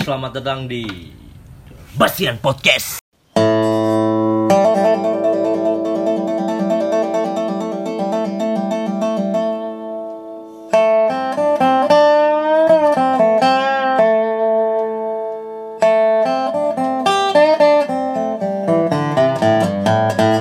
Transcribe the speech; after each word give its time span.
Selamat 0.00 0.32
datang 0.40 0.64
di 0.64 0.84
Basian 1.96 2.40
Podcast. 2.40 3.00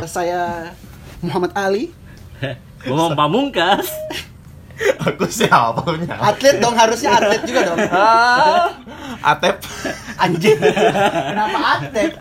Saya 0.09 0.73
Muhammad 1.21 1.53
Ali, 1.53 1.93
Ngomong 2.87 3.13
pamungkas. 3.13 3.85
Aku 5.05 5.27
siapa 5.27 5.75
punya? 5.83 6.15
atlet 6.17 6.57
dong 6.63 6.71
harusnya 6.73 7.19
atlet 7.19 7.43
juga 7.43 7.61
dong. 7.67 7.79
Atep. 9.21 9.55
Anjing. 10.23 10.59
Kenapa 10.59 11.59
atlet? 11.77 12.11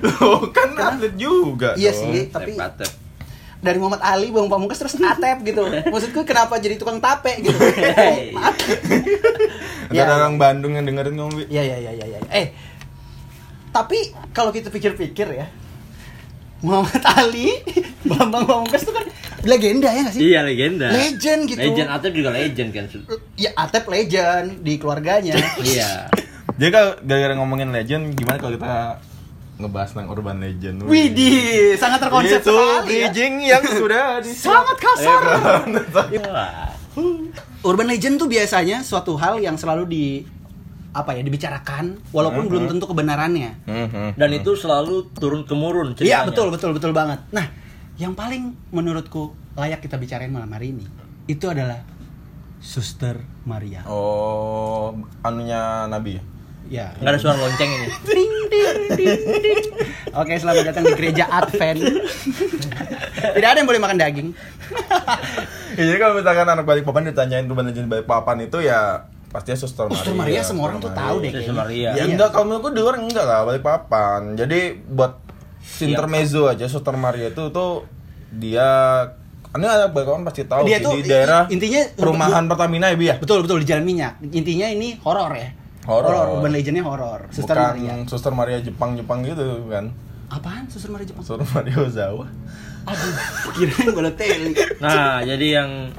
Lu 0.00 0.50
kan 0.50 0.70
atlet 0.74 1.14
juga. 1.14 1.74
Iya 1.74 1.90
dong. 1.90 2.00
sih, 2.08 2.22
tapi 2.28 2.54
Tep-tep. 2.54 2.90
dari 3.58 3.78
Muhammad 3.78 4.02
Ali 4.02 4.28
Bang 4.28 4.46
Pamungkas 4.46 4.74
terus 4.76 4.94
atep 4.96 5.42
gitu. 5.42 5.62
Maksudku 5.62 6.22
kenapa 6.22 6.58
jadi 6.58 6.74
tukang 6.74 6.98
tape 6.98 7.38
gitu? 7.40 7.54
Hey. 7.92 8.34
Ada 9.88 9.94
Ya. 9.94 10.08
orang 10.08 10.34
Bandung 10.34 10.72
yang 10.72 10.82
dengerin 10.82 11.14
ngomong. 11.14 11.46
Iya 11.46 11.62
iya 11.62 11.76
iya 11.80 11.92
iya. 11.92 12.06
Ya. 12.08 12.18
Eh, 12.32 12.46
tapi 13.70 13.98
kalau 14.30 14.50
kita 14.50 14.66
pikir-pikir 14.68 15.28
ya, 15.32 15.46
Muhammad 16.60 17.02
Ali, 17.04 17.54
Bambang 18.08 18.44
Pamungkas 18.44 18.82
itu 18.82 18.90
kan 18.90 19.04
legenda 19.42 19.90
ya 19.90 20.00
nggak 20.00 20.14
sih? 20.14 20.22
Iya 20.24 20.40
legenda. 20.42 20.86
Legend 20.88 21.40
gitu. 21.44 21.58
Legend 21.60 21.88
Atep 21.88 22.12
juga 22.12 22.30
legend 22.30 22.70
kan. 22.70 22.84
Ya 23.34 23.50
atep 23.52 23.84
legend 23.86 24.62
di 24.62 24.78
keluarganya. 24.78 25.34
iya. 25.60 26.06
Jadi 26.54 26.70
kalau 26.70 26.90
gara-gara 27.00 27.34
ngomongin 27.34 27.68
legend, 27.68 28.12
gimana 28.12 28.36
kalau 28.36 28.52
kita 28.52 28.74
ngebahas 29.54 29.88
tentang 29.90 30.08
urban 30.08 30.36
legend? 30.38 30.76
Widih, 30.82 31.76
sangat 31.76 32.00
terkonsep 32.00 32.38
Itu 32.38 32.50
sekali 32.50 32.72
ya. 32.98 33.08
bridging 33.08 33.34
yang 33.42 33.62
sudah 33.62 34.04
di 34.18 34.30
Sangat 34.30 34.76
kasar. 34.76 35.20
Wah. 36.28 36.72
Urban 37.62 37.86
legend 37.86 38.18
tuh 38.18 38.26
biasanya 38.26 38.82
suatu 38.82 39.14
hal 39.14 39.38
yang 39.38 39.54
selalu 39.54 39.84
di 39.86 40.04
apa 40.92 41.16
ya 41.16 41.24
dibicarakan 41.24 41.96
walaupun 42.10 42.44
Mhm. 42.44 42.50
belum 42.50 42.64
tentu 42.68 42.84
kebenarannya. 42.84 43.64
Mhm. 43.64 44.06
Dan 44.12 44.30
itu 44.30 44.52
selalu 44.52 45.08
turun 45.14 45.42
temurun 45.42 45.94
Iya 45.94 46.20
ceritanya. 46.20 46.28
betul 46.28 46.46
betul 46.50 46.70
betul 46.76 46.92
banget. 46.92 47.24
Nah, 47.30 47.48
yang 47.96 48.12
paling 48.12 48.52
menurutku 48.68 49.32
layak 49.54 49.80
kita 49.80 49.96
bicarain 49.96 50.28
malam 50.28 50.48
hari 50.48 50.68
ini 50.70 50.84
itu 51.26 51.48
adalah 51.48 51.80
Suster 52.58 53.18
Maria. 53.42 53.82
Oh, 53.86 54.92
anunya 55.20 55.88
Nabi 55.88 56.14
ya? 56.14 56.22
Ya. 56.72 56.96
Nggak 56.96 57.10
ada 57.10 57.18
suara 57.20 57.36
lonceng 57.36 57.68
ini. 57.68 57.86
Ding, 58.08 58.32
ding, 58.48 58.76
ding, 58.96 59.20
ding. 59.44 59.64
Oke, 60.10 60.32
selamat 60.34 60.64
datang 60.66 60.84
di 60.84 60.94
gereja 60.94 61.24
Advent. 61.28 61.80
Tidak 63.28 63.44
ada 63.46 63.58
yang 63.58 63.68
boleh 63.68 63.76
makan 63.78 63.96
daging. 63.96 64.28
Ya, 65.72 65.88
jadi 65.88 65.98
kalau 65.98 66.20
misalkan 66.20 66.44
anak 66.44 66.68
balik 66.68 66.84
papan 66.84 67.08
ditanyain 67.08 67.48
urban 67.48 67.64
legend 67.64 67.88
balik 67.88 68.04
papan 68.04 68.44
itu 68.44 68.60
ya 68.60 69.08
pastinya 69.26 69.56
Suster 69.56 69.88
Maria. 69.88 69.96
Suster 69.96 70.12
Maria 70.12 70.40
semua 70.44 70.64
orang 70.68 70.84
tuh 70.84 70.92
tahu 70.92 71.16
deh 71.18 71.32
Suster. 71.32 71.56
Maria. 71.56 71.80
Ya 71.88 71.92
Iya. 71.96 72.04
enggak, 72.06 72.28
kalau 72.28 72.44
menurutku 72.44 72.68
di 72.70 72.80
luar 72.84 73.00
enggak 73.00 73.24
lah 73.24 73.40
balik 73.42 73.64
papan. 73.64 74.36
Jadi 74.36 74.60
buat 74.84 75.16
Iya. 75.80 75.88
intermezzo 75.88 76.44
aja 76.44 76.68
Suster 76.68 76.92
Maria 76.92 77.32
itu 77.32 77.48
tuh 77.48 77.88
dia 78.28 78.68
ini 79.48 79.64
ada 79.64 79.88
balik 79.88 80.12
papan 80.12 80.22
pasti 80.22 80.44
tahu 80.44 80.68
Dia 80.68 80.76
sih 80.76 80.84
tuh 80.84 80.92
di 80.94 81.08
daerah 81.08 81.48
intinya 81.48 81.80
perumahan 81.96 82.44
Pertamina 82.44 82.92
ya, 82.92 82.96
Bi 82.96 83.06
ya? 83.08 83.16
Betul 83.16 83.40
betul 83.40 83.60
di 83.60 83.66
Jalan 83.66 83.88
Minyak. 83.88 84.20
Intinya 84.28 84.68
ini 84.68 85.00
horor 85.00 85.32
ya. 85.32 85.56
Horor. 85.82 86.38
urban 86.38 86.52
legendnya 86.52 86.82
horor. 86.82 87.26
Suster 87.28 87.52
Bukan 87.52 87.74
Maria. 87.74 87.94
Suster 88.06 88.32
Maria 88.32 88.58
Jepang-Jepang 88.60 89.18
gitu 89.24 89.42
kan. 89.66 89.90
Apaan 90.28 90.64
Suster 90.66 90.88
Maria 90.88 91.04
Jepang? 91.04 91.22
Suster 91.22 91.42
Maria 91.44 91.76
Ozawa. 91.76 92.26
Aduh, 92.82 93.12
kirain 93.52 93.90
Balotelli. 93.90 94.52
Nah, 94.78 95.22
jadi 95.22 95.46
yang 95.56 95.90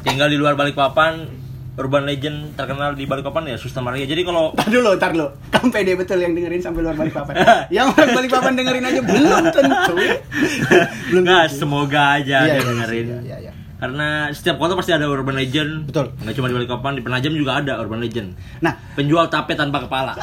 tinggal 0.00 0.26
di 0.26 0.34
luar 0.34 0.54
Balikpapan, 0.54 1.26
urban 1.72 2.02
legend 2.02 2.52
terkenal 2.52 2.92
di 2.92 3.04
Balikpapan 3.04 3.48
ya 3.48 3.56
Suster 3.56 3.78
Maria. 3.78 4.02
Jadi 4.04 4.22
kalau 4.22 4.50
Ntar 4.52 4.68
dulu, 4.68 4.90
ntar 4.92 5.10
dulu. 5.10 5.26
Kamu 5.48 5.68
pede 5.68 5.94
betul 5.94 6.18
yang 6.18 6.32
dengerin 6.32 6.58
sampai 6.58 6.80
luar 6.80 6.94
Balikpapan. 6.94 7.34
yang 7.76 7.86
orang 7.88 8.10
Balikpapan 8.12 8.52
dengerin 8.54 8.84
aja 8.84 9.00
belum 9.00 9.42
tentu. 9.50 9.94
belum 11.08 11.22
nggak 11.22 11.42
tentu. 11.46 11.58
semoga 11.58 12.02
aja 12.16 12.36
Iya, 12.38 12.44
dia 12.44 12.54
iya, 12.54 12.62
dengerin. 12.64 13.06
iya, 13.22 13.36
iya. 13.40 13.52
Karena 13.82 14.30
setiap 14.30 14.62
kota 14.62 14.78
pasti 14.78 14.94
ada 14.94 15.10
urban 15.10 15.34
legend. 15.34 15.90
Betul. 15.90 16.14
Nggak 16.22 16.34
cuma 16.38 16.46
di 16.46 16.54
Balikpapan, 16.54 16.92
di 16.94 17.02
Penajam 17.02 17.34
juga 17.34 17.58
ada 17.58 17.82
urban 17.82 17.98
legend. 17.98 18.38
Nah, 18.62 18.78
Penjual 18.94 19.26
tape 19.26 19.58
tanpa 19.58 19.82
kepala. 19.82 20.14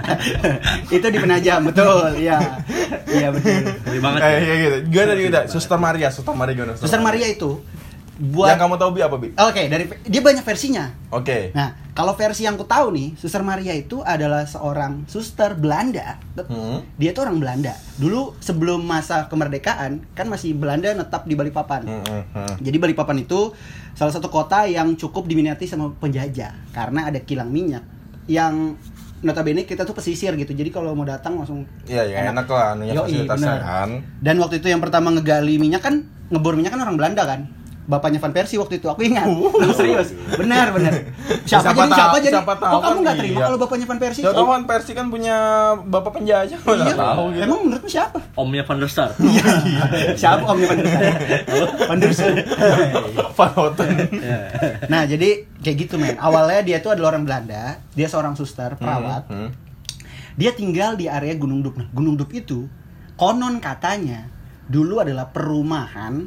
itu 0.92 1.06
di 1.08 1.16
Penajam, 1.16 1.64
betul. 1.64 2.12
Iya. 2.12 2.60
Iya 3.08 3.32
betul. 3.32 3.56
Ngeri 3.88 4.00
banget. 4.04 4.20
Eh, 4.20 4.36
iya 4.36 4.54
gitu. 4.60 4.76
Gimana 4.92 5.08
tadi 5.16 5.22
kita? 5.32 5.40
Suster 5.48 5.78
Maria, 5.80 6.08
Suster 6.12 6.36
Maria 6.36 6.52
gimana? 6.52 6.76
Suster 6.76 7.00
Maria 7.00 7.24
itu 7.32 7.64
Yang 8.14 8.30
buat 8.30 8.54
kamu 8.54 8.74
tahu 8.78 8.90
Bi 8.94 9.00
apa, 9.02 9.16
Bi? 9.18 9.28
Oke, 9.34 9.66
dari 9.66 9.84
dia 10.06 10.22
banyak 10.22 10.46
versinya. 10.46 10.86
Oke. 11.10 11.50
Nah, 11.50 11.74
kalau 11.98 12.14
versi 12.14 12.46
yang 12.46 12.54
ku 12.54 12.62
tahu 12.62 12.94
nih, 12.94 13.18
Suster 13.18 13.42
Maria 13.42 13.74
itu 13.74 14.02
adalah 14.06 14.46
seorang 14.46 15.02
suster 15.10 15.58
Belanda. 15.58 16.22
Hmm. 16.38 16.86
Dia 16.94 17.10
tuh 17.10 17.26
orang 17.26 17.42
Belanda. 17.42 17.74
Dulu 17.98 18.38
sebelum 18.38 18.86
masa 18.86 19.26
kemerdekaan, 19.26 20.06
kan 20.14 20.26
masih 20.30 20.54
Belanda 20.54 20.94
netap 20.94 21.26
di 21.26 21.34
Balikpapan. 21.34 21.82
Hmm, 21.86 22.02
hmm, 22.06 22.24
hmm. 22.34 22.54
Jadi 22.62 22.76
Balikpapan 22.78 23.26
itu 23.26 23.50
salah 23.98 24.14
satu 24.14 24.30
kota 24.30 24.66
yang 24.70 24.94
cukup 24.94 25.26
diminati 25.26 25.66
sama 25.66 25.90
penjajah 25.98 26.70
karena 26.74 27.10
ada 27.10 27.18
kilang 27.22 27.50
minyak 27.50 27.82
yang 28.26 28.74
notabene 29.24 29.64
kita 29.64 29.82
tuh 29.88 29.96
pesisir 29.96 30.36
gitu. 30.36 30.52
Jadi 30.52 30.68
kalau 30.70 30.92
mau 30.92 31.06
datang 31.08 31.40
langsung 31.40 31.64
Iya, 31.88 32.04
ya 32.04 32.16
enak 32.30 32.46
lah 32.46 32.76
anunya 32.76 32.92
Yoi, 32.94 33.02
fasilitasnya 33.24 33.54
bener. 33.56 33.62
kan. 33.64 33.88
Dan 34.20 34.36
waktu 34.38 34.60
itu 34.60 34.68
yang 34.68 34.82
pertama 34.84 35.08
ngegali 35.14 35.56
minyak 35.56 35.82
kan 35.82 36.04
ngebor 36.28 36.54
minyak 36.54 36.76
kan 36.76 36.82
orang 36.84 36.96
Belanda 37.00 37.24
kan. 37.24 37.48
Bapaknya 37.84 38.16
Van 38.16 38.32
Persie 38.32 38.56
waktu 38.56 38.78
itu 38.78 38.86
aku 38.86 39.04
ingat. 39.04 39.28
serius. 39.74 40.16
Benar, 40.34 40.72
benar. 40.72 40.92
Siapa, 41.44 41.68
Siapa 41.68 41.76
jadi 41.76 41.84
tahu- 41.84 41.92
siapa 41.94 42.16
jadi? 42.18 42.32
siapa 42.32 42.52
tahu 42.56 42.72
Kok 42.72 42.80
kamu 42.80 42.88
kan 42.88 43.02
nggak 43.02 43.16
terima 43.18 43.34
iya. 43.34 43.44
kalau 43.44 43.58
bapaknya 43.58 43.84
Van 43.84 43.98
Persie? 43.98 44.22
Siapa 44.24 44.32
tahu 44.34 44.46
Van 44.46 44.64
Persie 44.64 44.94
kan 44.94 45.06
punya 45.06 45.36
bapak 45.78 46.12
penjajah, 46.14 46.58
Iya. 46.58 46.94
tahu 46.94 47.24
gitu. 47.30 47.44
Emang 47.44 47.60
menurutmu 47.62 47.84
siapa? 47.86 48.18
Omnya 48.34 48.62
Van 48.62 48.78
der 48.78 48.88
Sar. 48.88 49.10
Iya. 49.18 49.44
siapa 50.16 50.44
omnya 50.46 50.66
Van 50.66 50.78
der 50.78 50.88
Sar? 50.88 51.04
Van 51.84 51.98
der 51.98 52.12
Sar. 52.12 52.32
Van 53.30 53.50
Houten. 53.52 53.90
Nah, 54.86 55.02
jadi 55.04 55.28
kayak 55.58 55.76
gitu 55.78 55.94
men. 55.94 56.16
Awalnya 56.16 56.60
dia 56.62 56.78
tuh 56.78 56.90
adalah 56.90 57.12
orang 57.12 57.24
Belanda, 57.24 57.84
dia 57.90 58.06
seorang 58.06 58.32
suster, 58.32 58.74
perawat. 58.74 59.28
Hmm. 59.28 59.52
Dia 60.34 60.50
tinggal 60.50 60.94
di 60.94 61.06
area 61.06 61.34
Gunung 61.34 61.60
Dup. 61.60 61.76
Nah, 61.76 61.86
Gunung 61.90 62.16
Dup 62.16 62.30
itu 62.30 62.66
konon 63.14 63.58
katanya 63.58 64.26
dulu 64.64 64.98
adalah 64.98 65.28
perumahan 65.28 66.26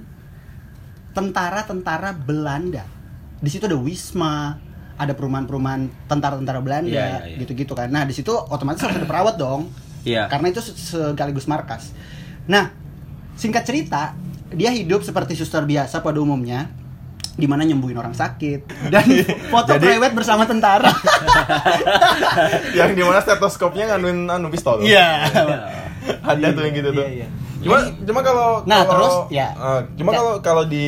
tentara-tentara 1.18 2.14
Belanda. 2.14 2.86
Di 3.38 3.50
situ 3.50 3.66
ada 3.66 3.74
wisma, 3.74 4.62
ada 4.94 5.14
perumahan-perumahan 5.14 6.06
tentara-tentara 6.06 6.62
Belanda, 6.62 6.90
Iya, 6.90 7.02
iya, 7.02 7.20
iya. 7.28 7.38
gitu-gitu 7.42 7.74
kan. 7.74 7.90
Nah, 7.90 8.06
di 8.06 8.14
situ 8.14 8.30
otomatis 8.30 8.78
harus 8.80 8.96
ada 8.96 9.06
perawat 9.06 9.36
dong. 9.36 9.74
Iya. 10.02 10.30
Karena 10.30 10.48
itu 10.48 10.62
se- 10.62 10.78
sekaligus 10.78 11.46
markas. 11.46 11.90
Nah, 12.46 12.70
singkat 13.34 13.62
cerita, 13.64 14.14
dia 14.50 14.70
hidup 14.70 15.02
seperti 15.02 15.34
suster 15.34 15.62
biasa 15.64 16.00
pada 16.00 16.18
umumnya 16.18 16.70
di 17.34 17.46
mana 17.46 17.62
nyembuhin 17.62 17.94
orang 17.94 18.14
sakit 18.14 18.90
dan 18.90 19.06
foto 19.54 19.74
Jadi- 19.74 19.86
prewed 19.90 20.14
bersama 20.14 20.46
tentara. 20.46 20.90
Yang 22.74 22.92
di 22.94 23.04
mana 23.04 23.20
stetoskopnya 23.20 23.90
nganuin 23.90 24.26
anu 24.28 24.50
pistol. 24.50 24.82
Iya. 24.82 25.28
Ada 26.24 26.48
tuh 26.50 26.62
yang 26.64 26.74
gitu 26.74 26.90
tuh. 26.92 27.04
Iya, 27.04 27.26
iya. 27.26 27.28
Cuma 27.58 27.78
cuma 28.00 28.20
kalau 28.22 28.50
Nah, 28.64 28.82
kalau- 28.82 28.92
terus, 28.92 29.16
ya. 29.30 29.48
eh, 29.52 29.80
cuma 29.96 30.12
kalau 30.12 30.34
kalau 30.40 30.64
di 30.64 30.86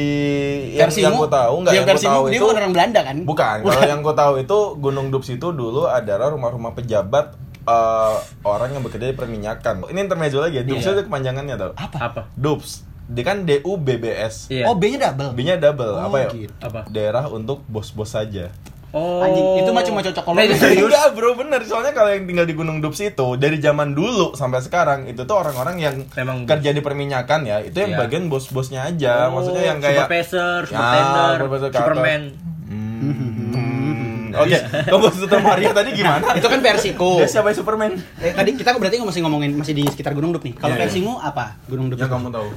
yang 0.69 0.77
yang 0.77 0.89
Versimu- 0.89 1.19
gue 1.19 1.31
tahu 1.31 1.53
enggak 1.57 1.71
yang 1.71 1.81
yang 1.81 1.87
gue 1.89 2.03
tahu 2.05 2.23
dia 2.23 2.31
itu 2.31 2.43
bukan 2.43 2.57
orang 2.57 2.73
Belanda 2.73 2.99
kan? 3.01 3.17
Bukan. 3.23 3.57
Kalau 3.65 3.83
yang 3.83 3.99
gue 3.99 4.15
tahu 4.15 4.33
itu 4.37 4.57
Gunung 4.77 5.07
Dups 5.09 5.29
itu 5.29 5.47
dulu 5.51 5.83
adalah 5.85 6.27
rumah-rumah 6.29 6.71
pejabat 6.71 7.33
eh, 7.61 8.15
orang 8.43 8.69
yang 8.71 8.81
bekerja 8.81 9.07
di 9.07 9.15
perminyakan. 9.15 9.85
Ini 9.85 9.99
intermezzo 9.99 10.39
lagi 10.39 10.57
ya. 10.57 10.63
Dups 10.63 10.81
Iya. 10.83 10.91
itu 10.91 11.01
kepanjangannya 11.05 11.55
tau. 11.55 11.71
Apa? 11.75 11.97
Apa? 11.99 12.21
Dups. 12.33 12.85
Dia 13.05 13.23
kan 13.23 13.41
D 13.41 13.61
U 13.61 13.73
B 13.75 13.97
B 13.97 14.05
S. 14.07 14.45
Iya. 14.47 14.65
Oh, 14.65 14.73
B-nya 14.73 15.09
double. 15.09 15.33
B-nya 15.33 15.57
double. 15.57 15.93
Oh, 15.95 16.05
apa 16.07 16.17
ya? 16.19 16.29
gitu. 16.31 16.53
Apa? 16.59 16.85
Daerah 16.87 17.25
untuk 17.27 17.65
bos-bos 17.65 18.09
saja. 18.09 18.53
Oh. 18.89 19.21
Anjing, 19.21 19.45
itu 19.59 19.69
mah 19.69 19.81
cuma 19.81 19.99
cocok 20.01 20.23
kalau 20.23 20.33
Nah, 20.33 20.49
serius. 20.51 20.81
Enggak 20.83 21.07
bro 21.11 21.31
bener 21.35 21.61
Soalnya 21.61 21.91
kalau 21.91 22.09
yang 22.09 22.25
tinggal 22.25 22.43
di 22.43 22.53
Gunung 22.53 22.77
Dups 22.79 22.97
itu 22.99 23.27
Dari 23.35 23.57
zaman 23.57 23.93
dulu 23.93 24.33
sampai 24.33 24.59
sekarang 24.59 25.05
Itu 25.05 25.23
tuh 25.23 25.37
orang-orang 25.37 25.77
yang 25.77 25.95
Memang 26.13 26.43
kerja 26.43 26.69
di 26.69 26.79
perminyakan 26.79 27.39
ya 27.43 27.57
Itu 27.59 27.77
yang 27.79 27.93
Iya. 27.93 27.99
bagian 27.99 28.25
bos-bosnya 28.27 28.85
aja 28.85 29.27
Oh, 29.27 29.37
Maksudnya 29.37 29.63
yang 29.63 29.77
kayak 29.77 30.05
Supervisor, 30.05 30.59
Ya, 30.63 30.69
Supertender, 30.71 31.37
atas. 31.37 31.71
Superman. 31.71 32.21
Hmm. 32.65 34.31
Oke 34.31 34.57
Kamu 34.89 35.05
Suster 35.11 35.37
Maria 35.39 35.69
tadi 35.71 35.89
gimana? 35.91 36.25
itu 36.33 36.47
kan 36.47 36.59
versiku. 36.59 37.17
Dia 37.17 37.27
siapa 37.27 37.49
yang 37.49 37.57
Superman? 37.57 37.91
Eh, 38.17 38.31
tadi 38.31 38.53
kita 38.53 38.73
berarti 38.73 38.97
masih 38.99 39.21
ngomongin 39.21 39.51
masih 39.53 39.73
di 39.73 39.83
sekitar 39.83 40.13
Gunung 40.13 40.31
Dup 40.31 40.41
nih. 40.41 40.53
Kalau 40.55 40.69
Iya, 40.71 40.77
iya. 40.77 40.83
versimu 40.85 41.17
apa? 41.17 41.57
Gunung 41.65 41.89
Dup. 41.89 41.97
Yang 41.97 42.07
itu? 42.07 42.15
kamu 42.15 42.27
tahu 42.31 42.49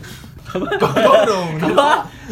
dong 1.23 1.49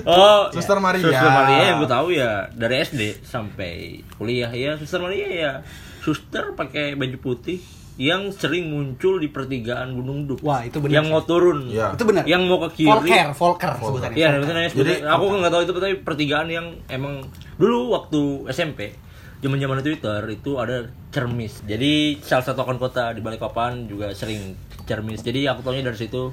Oh, 0.00 0.48
Suster 0.50 0.78
Maria. 0.78 1.02
Suster 1.02 1.30
Maria 1.30 1.62
yang 1.70 1.76
gue 1.78 1.90
tahu 1.90 2.08
ya 2.10 2.48
dari 2.50 2.80
SD 2.80 3.20
sampai 3.20 4.00
kuliah 4.16 4.48
ya 4.48 4.76
Suster 4.76 4.98
Maria 4.98 5.28
ya 5.28 5.52
suster 6.00 6.56
pakai 6.56 6.96
baju 6.96 7.16
putih 7.20 7.60
yang 8.00 8.32
sering 8.32 8.72
muncul 8.72 9.20
di 9.20 9.28
pertigaan 9.28 9.92
Gunung 9.92 10.24
Duk. 10.24 10.40
Wah, 10.40 10.64
itu 10.64 10.80
benar 10.80 10.94
Yang 10.96 11.04
sih. 11.04 11.12
mau 11.12 11.22
turun. 11.22 11.58
Iya. 11.68 11.86
Itu 11.92 12.04
benar. 12.08 12.24
Yang 12.24 12.42
mau 12.48 12.58
ke 12.64 12.68
kiri. 12.72 12.88
Volker, 12.88 13.28
Volker 13.36 13.72
sebutannya. 13.76 14.16
Iya, 14.16 14.28
sebutannya 14.32 14.62
Jadi, 14.64 14.78
Jadi 14.80 14.94
aku 15.04 15.24
nggak 15.36 15.52
tahu 15.52 15.62
itu 15.62 15.72
tapi 15.76 15.94
pertigaan 16.00 16.48
yang 16.48 16.66
emang 16.88 17.28
dulu 17.60 17.92
waktu 17.92 18.20
SMP 18.48 18.96
zaman-zaman 19.44 19.84
Twitter 19.84 20.20
itu 20.32 20.56
ada 20.56 20.88
cermis. 21.12 21.60
Jadi 21.60 22.24
salah 22.24 22.40
satu 22.40 22.64
akun 22.64 22.80
kota 22.80 23.12
di 23.12 23.20
Balikpapan 23.20 23.84
juga 23.84 24.16
sering 24.16 24.56
cermis. 24.84 25.20
Jadi 25.20 25.44
aku 25.44 25.60
tahunya 25.60 25.84
dari 25.84 25.98
situ 25.98 26.32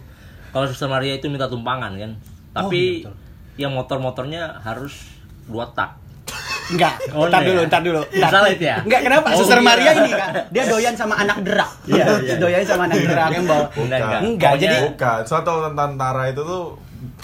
kalau 0.58 0.66
Suster 0.66 0.90
Maria 0.90 1.14
itu 1.14 1.30
minta 1.30 1.46
tumpangan 1.46 1.94
kan. 1.94 2.18
Tapi 2.50 2.82
iya, 2.82 3.06
betul. 3.06 3.14
yang 3.62 3.72
motor-motornya 3.78 4.58
harus 4.66 5.06
dua 5.46 5.70
tak. 5.78 5.94
Enggak, 6.68 6.98
Oh, 7.14 7.30
ntar 7.30 7.46
dulu, 7.46 7.62
ya? 7.62 7.70
ntar 7.70 7.80
dulu. 7.80 8.02
Ntar. 8.04 8.30
Salah 8.34 8.50
itu 8.50 8.66
ya? 8.66 8.82
Enggak, 8.82 9.02
kenapa? 9.06 9.28
Oh, 9.32 9.38
Suster 9.38 9.62
iya. 9.62 9.68
Maria 9.70 9.92
ini 10.02 10.12
kan, 10.12 10.30
dia 10.50 10.64
doyan 10.66 10.96
sama 10.98 11.16
anak 11.16 11.38
derak. 11.46 11.70
Iya, 11.86 12.06
iya. 12.26 12.36
doyan 12.42 12.66
sama 12.66 12.90
anak 12.90 12.98
derak 13.06 13.30
yang 13.32 13.46
bawa. 13.46 13.66
Enggak, 13.72 14.00
enggak. 14.02 14.22
Enggak, 14.26 14.52
Pokoknya- 14.52 14.64
jadi 14.66 14.78
Bukan, 14.90 15.20
soalnya 15.24 15.46
tahu 15.46 15.58
tentara 15.72 16.24
itu 16.28 16.42
tuh 16.42 16.64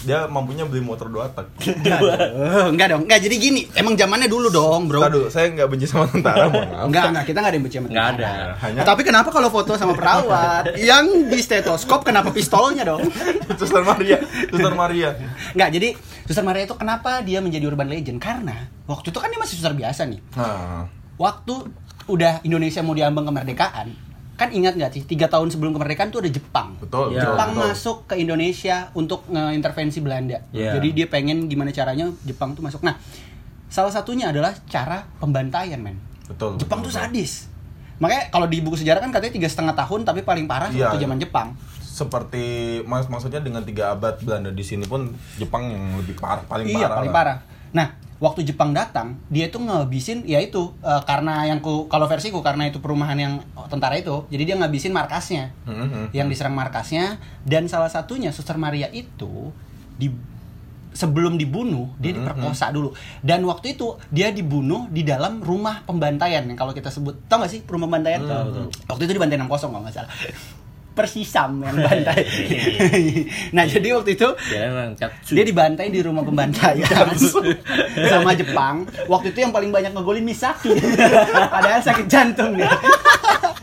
dia 0.03 0.25
mampunya 0.25 0.63
beli 0.63 0.79
motor 0.79 1.09
dua 1.09 1.27
tak. 1.29 1.49
enggak, 1.63 1.99
dong. 1.99 2.69
enggak 2.73 2.87
dong. 2.91 3.01
Enggak, 3.05 3.19
jadi 3.23 3.35
gini, 3.35 3.61
emang 3.73 3.93
zamannya 3.93 4.27
dulu 4.27 4.47
dong, 4.47 4.85
Bro. 4.85 5.01
Tadu, 5.01 5.21
saya 5.27 5.49
nggak 5.49 5.67
benci 5.67 5.85
sama 5.85 6.05
tentara, 6.07 6.45
mohon 6.47 6.69
maaf. 6.69 6.85
Enggak, 6.87 7.05
enggak, 7.09 7.25
kita 7.25 7.37
enggak 7.37 7.51
ada 7.51 7.57
yang 7.57 7.65
benci 7.65 7.77
sama 7.77 7.87
Nggak 7.87 8.07
tentara. 8.09 8.29
ada. 8.29 8.45
Hanya 8.59 8.77
Nah, 8.77 8.85
tapi 8.85 9.01
kenapa 9.01 9.29
kalau 9.29 9.49
foto 9.49 9.71
sama 9.75 9.93
perawat 9.93 10.63
yang 10.89 11.05
di 11.25 11.39
stetoskop 11.39 12.01
kenapa 12.01 12.29
pistolnya 12.29 12.83
dong? 12.83 13.01
Suster 13.59 13.81
Maria, 13.81 14.17
Suster 14.47 14.73
Maria. 14.73 15.09
Enggak, 15.51 15.69
jadi 15.71 15.87
Suster 16.23 16.43
Maria 16.43 16.63
itu 16.63 16.75
kenapa 16.75 17.19
dia 17.21 17.39
menjadi 17.39 17.65
urban 17.65 17.87
legend? 17.87 18.19
Karena 18.19 18.69
waktu 18.83 19.09
itu 19.09 19.19
kan 19.19 19.29
dia 19.29 19.39
masih 19.39 19.55
suster 19.55 19.73
biasa 19.73 20.05
nih. 20.05 20.19
Nah, 20.35 20.85
Waktu 21.13 21.53
udah 22.05 22.41
Indonesia 22.41 22.81
mau 22.81 22.91
diambang 22.91 23.23
kemerdekaan, 23.23 23.87
kan 24.33 24.49
ingat 24.49 24.73
nggak 24.73 24.91
sih 24.91 25.03
tiga 25.03 25.25
tahun 25.25 25.47
sebelum 25.47 25.71
kemerdekaan 25.71 26.09
tuh 26.09 26.19
ada 26.19 26.29
Jepang. 26.29 26.73
betul, 26.77 27.11
Ya. 27.11 27.21
betul, 27.21 27.29
Jepang 27.29 27.49
betul. 27.51 27.63
masuk 27.63 27.97
ke 28.05 28.15
Indonesia 28.17 28.75
untuk 28.91 29.25
ngeintervensi 29.27 29.99
Belanda. 29.99 30.41
Ya. 30.49 30.73
Jadi 30.73 30.89
dia 30.91 31.05
pengen 31.05 31.45
gimana 31.45 31.69
caranya 31.69 32.09
Jepang 32.21 32.51
tuh 32.51 32.61
masuk. 32.61 32.81
Nah, 32.81 32.97
salah 33.67 33.89
satunya 33.89 34.27
adalah 34.27 34.51
cara 34.65 35.05
pembantaian, 35.17 35.77
men. 35.77 36.01
Betul. 36.25 36.57
Jepang 36.57 36.81
betul, 36.81 36.89
tuh 36.89 36.97
betul. 36.97 37.09
sadis. 37.13 37.31
Makanya 37.95 38.29
kalau 38.29 38.49
di 38.49 38.57
buku 38.59 38.73
sejarah 38.75 38.99
kan 38.99 39.11
katanya 39.11 39.33
tiga 39.33 39.47
setengah 39.47 39.77
tahun 39.77 40.01
tapi 40.01 40.21
paling 40.21 40.43
parah 40.43 40.67
Iya. 40.67 40.89
waktu 40.89 40.97
zaman 40.99 41.21
Jepang. 41.21 41.53
Seperti 41.79 42.45
mas 42.83 43.05
maksudnya 43.05 43.37
dengan 43.37 43.61
tiga 43.61 43.93
abad 43.93 44.17
Belanda 44.19 44.49
di 44.49 44.59
sini 44.59 44.83
pun 44.83 45.07
Jepang 45.37 45.69
yang 45.69 45.93
lebih 45.95 46.17
parah, 46.17 46.41
paling 46.43 46.65
iya, 46.65 46.89
parah. 46.89 46.97
paling 46.97 47.11
lah. 47.11 47.15
parah. 47.15 47.37
Nah, 47.69 47.87
waktu 48.21 48.45
Jepang 48.45 48.73
datang, 48.73 49.17
dia 49.29 49.49
itu 49.49 49.57
ngabisin 49.61 50.25
ya 50.27 50.41
itu 50.41 50.73
eh, 50.81 51.01
karena 51.05 51.47
yang 51.47 51.61
ku 51.63 51.87
kalau 51.87 52.05
versiku 52.05 52.41
karena 52.45 52.69
itu 52.69 52.81
perumahan 52.83 53.17
yang 53.17 53.33
tentara 53.69 53.97
itu, 53.97 54.25
jadi 54.29 54.43
dia 54.53 54.55
ngabisin 54.59 54.93
markasnya. 54.93 55.53
Mhm. 55.65 56.13
Yang 56.13 56.27
diserang 56.37 56.55
markasnya 56.57 57.17
dan 57.47 57.65
salah 57.65 57.89
satunya 57.89 58.29
Suster 58.29 58.57
Maria 58.59 58.89
itu 58.93 59.49
di 59.97 60.09
sebelum 60.93 61.41
dibunuh 61.41 61.89
dia 61.97 62.13
diperkosa 62.13 62.69
dulu. 62.69 62.93
Dan 63.19 63.43
waktu 63.49 63.73
itu 63.73 63.97
dia 64.13 64.29
dibunuh 64.29 64.85
di 64.93 65.01
dalam 65.01 65.41
rumah 65.41 65.81
pembantaian 65.83 66.45
yang 66.45 66.57
kalau 66.57 66.71
kita 66.71 66.93
sebut 66.93 67.25
tau 67.25 67.41
gak 67.41 67.49
sih 67.49 67.65
rumah 67.65 67.89
pembantaian? 67.89 68.21
Waktu 68.85 69.09
itu 69.09 69.17
dibantai 69.17 69.41
6 69.41 69.49
kalau 69.49 69.81
nggak 69.81 69.93
salah 69.93 70.13
persisam 70.93 71.61
yang 71.65 71.75
bantai 71.75 72.21
nah 73.49 73.65
jadi 73.65 73.97
waktu 73.97 74.13
itu 74.15 74.29
dia 75.33 75.43
dibantai 75.43 75.89
di 75.89 75.99
rumah 76.05 76.21
pembantaian 76.21 76.85
sama 78.11 78.31
Jepang. 78.35 78.85
Waktu 79.07 79.27
itu 79.33 79.39
yang 79.43 79.53
paling 79.53 79.71
banyak 79.73 79.91
ngegolin 79.93 80.25
Misaki. 80.25 80.73
Padahal 81.53 81.81
sakit 81.81 82.05
jantung 82.07 82.55
dia. 82.57 82.69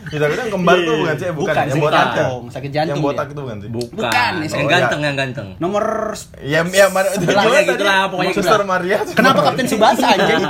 Ya, 0.08 0.18
tapi 0.18 0.34
kan 0.34 0.46
kembar 0.48 0.76
tuh 0.80 0.94
bukan 0.96 1.14
sih, 1.14 1.26
bukan, 1.28 1.36
Bukan, 1.52 1.64
yang 1.68 1.76
botak. 1.78 2.00
jantung, 2.08 2.42
sakit 2.48 2.70
jantung 2.72 2.90
Yang 2.90 3.00
botak 3.04 3.26
dia. 3.26 3.32
itu 3.32 3.40
bukan 3.40 3.56
sih? 3.56 3.68
Bukan. 3.70 3.92
Bukan, 3.94 4.32
yang 4.40 4.66
ganteng, 4.66 5.00
yang 5.04 5.16
ganteng. 5.16 5.48
Nomor 5.56 5.84
Ya, 6.40 6.60
ya 6.64 6.86
mana 6.88 7.06
Sebelah 7.10 7.44
gimana 7.44 7.52
ya 7.52 7.60
tadi? 7.60 7.70
gitulah, 7.70 7.98
pokoknya 8.08 8.32
Suster. 8.32 8.60
Maria. 8.62 8.96
Kenapa 9.06 9.38
Kapten 9.42 9.66
Subasa 9.66 10.06
anjing? 10.08 10.42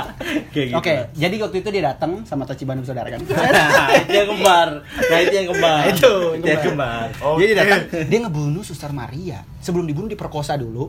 Kayak 0.49 0.65
gitu. 0.71 0.77
Oke, 0.77 0.93
jadi 1.13 1.35
waktu 1.37 1.57
itu 1.59 1.69
dia 1.69 1.83
datang 1.85 2.11
sama 2.23 2.43
Tachibana 2.43 2.81
saudara 2.81 3.07
kan. 3.09 3.21
Nah, 3.31 3.97
itu 3.97 4.13
yang 4.15 4.29
kembar. 4.29 4.69
Nah, 4.81 5.19
itu 5.19 5.33
yang 5.33 5.47
kembar. 5.49 5.77
Nah, 5.77 5.87
itu, 5.89 6.13
yang 6.39 6.61
kembar. 6.63 7.07
Oke. 7.21 7.37
Jadi 7.37 7.49
dia 7.49 7.59
datang, 7.59 7.81
dia 8.07 8.19
ngebunuh 8.21 8.63
Suster 8.63 8.91
Maria. 8.91 9.43
Sebelum 9.59 9.83
dibunuh 9.83 10.07
diperkosa 10.07 10.55
dulu. 10.55 10.87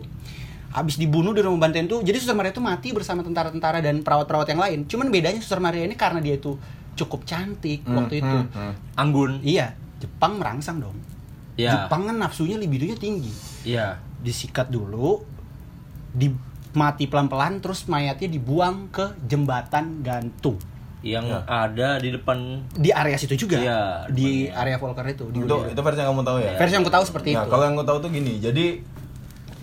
Habis 0.73 0.97
dibunuh 0.97 1.31
di 1.31 1.44
rumah 1.44 1.61
bantuan 1.62 1.85
tuh, 1.85 2.00
jadi 2.00 2.17
Suster 2.17 2.32
Maria 2.32 2.49
itu 2.49 2.61
mati 2.61 2.88
bersama 2.91 3.20
tentara-tentara 3.20 3.79
dan 3.79 4.00
perawat-perawat 4.00 4.49
yang 4.49 4.56
lain. 4.58 4.79
Cuman 4.87 5.08
bedanya 5.08 5.37
Suster 5.37 5.58
Maria 5.58 5.85
ini 5.85 5.93
karena 5.93 6.17
dia 6.17 6.32
itu 6.35 6.56
cukup 6.94 7.23
cantik 7.23 7.83
Hmm, 7.83 7.97
waktu 7.99 8.15
itu. 8.19 8.37
hmm, 8.39 8.49
hmm. 8.50 8.73
Anggun. 8.94 9.33
Iya, 9.41 9.73
Jepang 9.99 10.37
merangsang 10.37 10.79
dong. 10.79 10.97
Iya. 11.55 11.85
Jepang 11.85 12.05
kan 12.05 12.17
nafsunya 12.17 12.55
libidonya 12.55 12.94
tinggi. 12.94 13.33
Iya. 13.62 14.00
Disikat 14.19 14.69
dulu, 14.69 15.23
di 16.11 16.33
mati 16.73 17.05
pelan-pelan 17.05 17.59
terus 17.59 17.85
mayatnya 17.85 18.29
dibuang 18.29 18.89
ke 18.89 19.12
jembatan 19.23 20.00
gantung 20.00 20.56
Yang 21.03 21.27
Ya. 21.29 21.39
ada 21.44 21.89
di 21.99 22.09
depan 22.09 22.39
di 22.73 22.89
area 22.89 23.17
situ 23.17 23.35
juga. 23.37 23.59
Iya, 23.59 23.81
di 24.09 24.47
area 24.47 24.79
Volker 24.79 25.03
itu. 25.05 25.27
Di 25.29 25.43
Itu 25.43 25.56
itu 25.67 25.81
versi 25.81 25.99
yang 25.99 26.11
kamu 26.11 26.23
tahu 26.23 26.39
ya? 26.39 26.55
versi 26.55 26.73
yang 26.73 26.83
aku 26.83 26.94
tahu 26.94 27.05
seperti 27.05 27.29
Nah, 27.33 27.43
itu. 27.43 27.50
kalau 27.50 27.65
yang 27.65 27.75
gue 27.75 27.85
tahu 27.85 27.99
tuh 27.99 28.11
gini, 28.11 28.39
jadi 28.39 28.67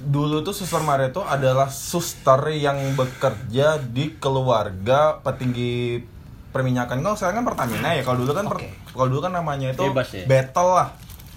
dulu 0.02 0.42
tuh 0.42 0.52
suster 0.52 0.80
Maria 0.80 1.08
itu 1.08 1.22
adalah 1.22 1.68
suster 1.68 2.40
yang 2.52 2.76
bekerja 2.94 3.68
di 3.82 4.16
keluarga 4.16 5.16
petinggi 5.18 6.04
perminyakan. 6.50 7.02
Kalau 7.02 7.16
sekarang 7.18 7.42
kan 7.42 7.46
Pertamina 7.54 7.90
ya, 7.96 8.02
kalau 8.02 8.18
dulu 8.22 8.32
kan 8.34 8.46
Oke. 8.50 8.70
kalau 8.94 9.08
dulu 9.08 9.22
kan 9.22 9.34
namanya 9.34 9.74
itu 9.74 9.84
Bebas 9.90 10.10
ya? 10.14 10.26
battle 10.26 10.72
lah. 10.76 10.90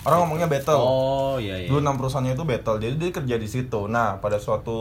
Orang 0.03 0.27
ngomongnya 0.27 0.51
battle. 0.51 0.83
Oh, 0.83 1.37
iya 1.39 1.63
iya. 1.63 1.69
Dulu 1.71 1.79
enam 1.79 1.95
perusahaannya 1.95 2.35
itu 2.35 2.43
battle, 2.43 2.83
jadi 2.83 2.95
dia 2.99 3.11
kerja 3.15 3.37
di 3.39 3.47
situ. 3.47 3.87
Nah, 3.87 4.19
pada 4.19 4.43
suatu 4.43 4.79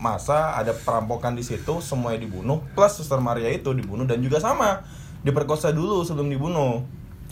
masa 0.00 0.56
ada 0.56 0.72
perampokan 0.72 1.36
di 1.36 1.44
situ, 1.44 1.84
semuanya 1.84 2.24
dibunuh, 2.24 2.64
plus 2.72 2.96
Suster 2.96 3.20
Maria 3.20 3.52
itu 3.52 3.76
dibunuh 3.76 4.08
dan 4.08 4.24
juga 4.24 4.40
sama 4.40 4.88
diperkosa 5.20 5.68
dulu 5.68 6.00
sebelum 6.00 6.32
dibunuh. 6.32 6.80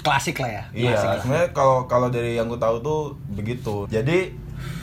Klasik 0.04 0.44
lah 0.44 0.50
ya. 0.52 0.64
Iya, 0.76 1.24
sebenarnya 1.24 1.56
kalau 1.56 1.88
kalau 1.88 2.12
dari 2.12 2.36
yang 2.36 2.52
gue 2.52 2.60
tahu 2.60 2.84
tuh 2.84 3.00
begitu. 3.32 3.88
Jadi 3.88 4.36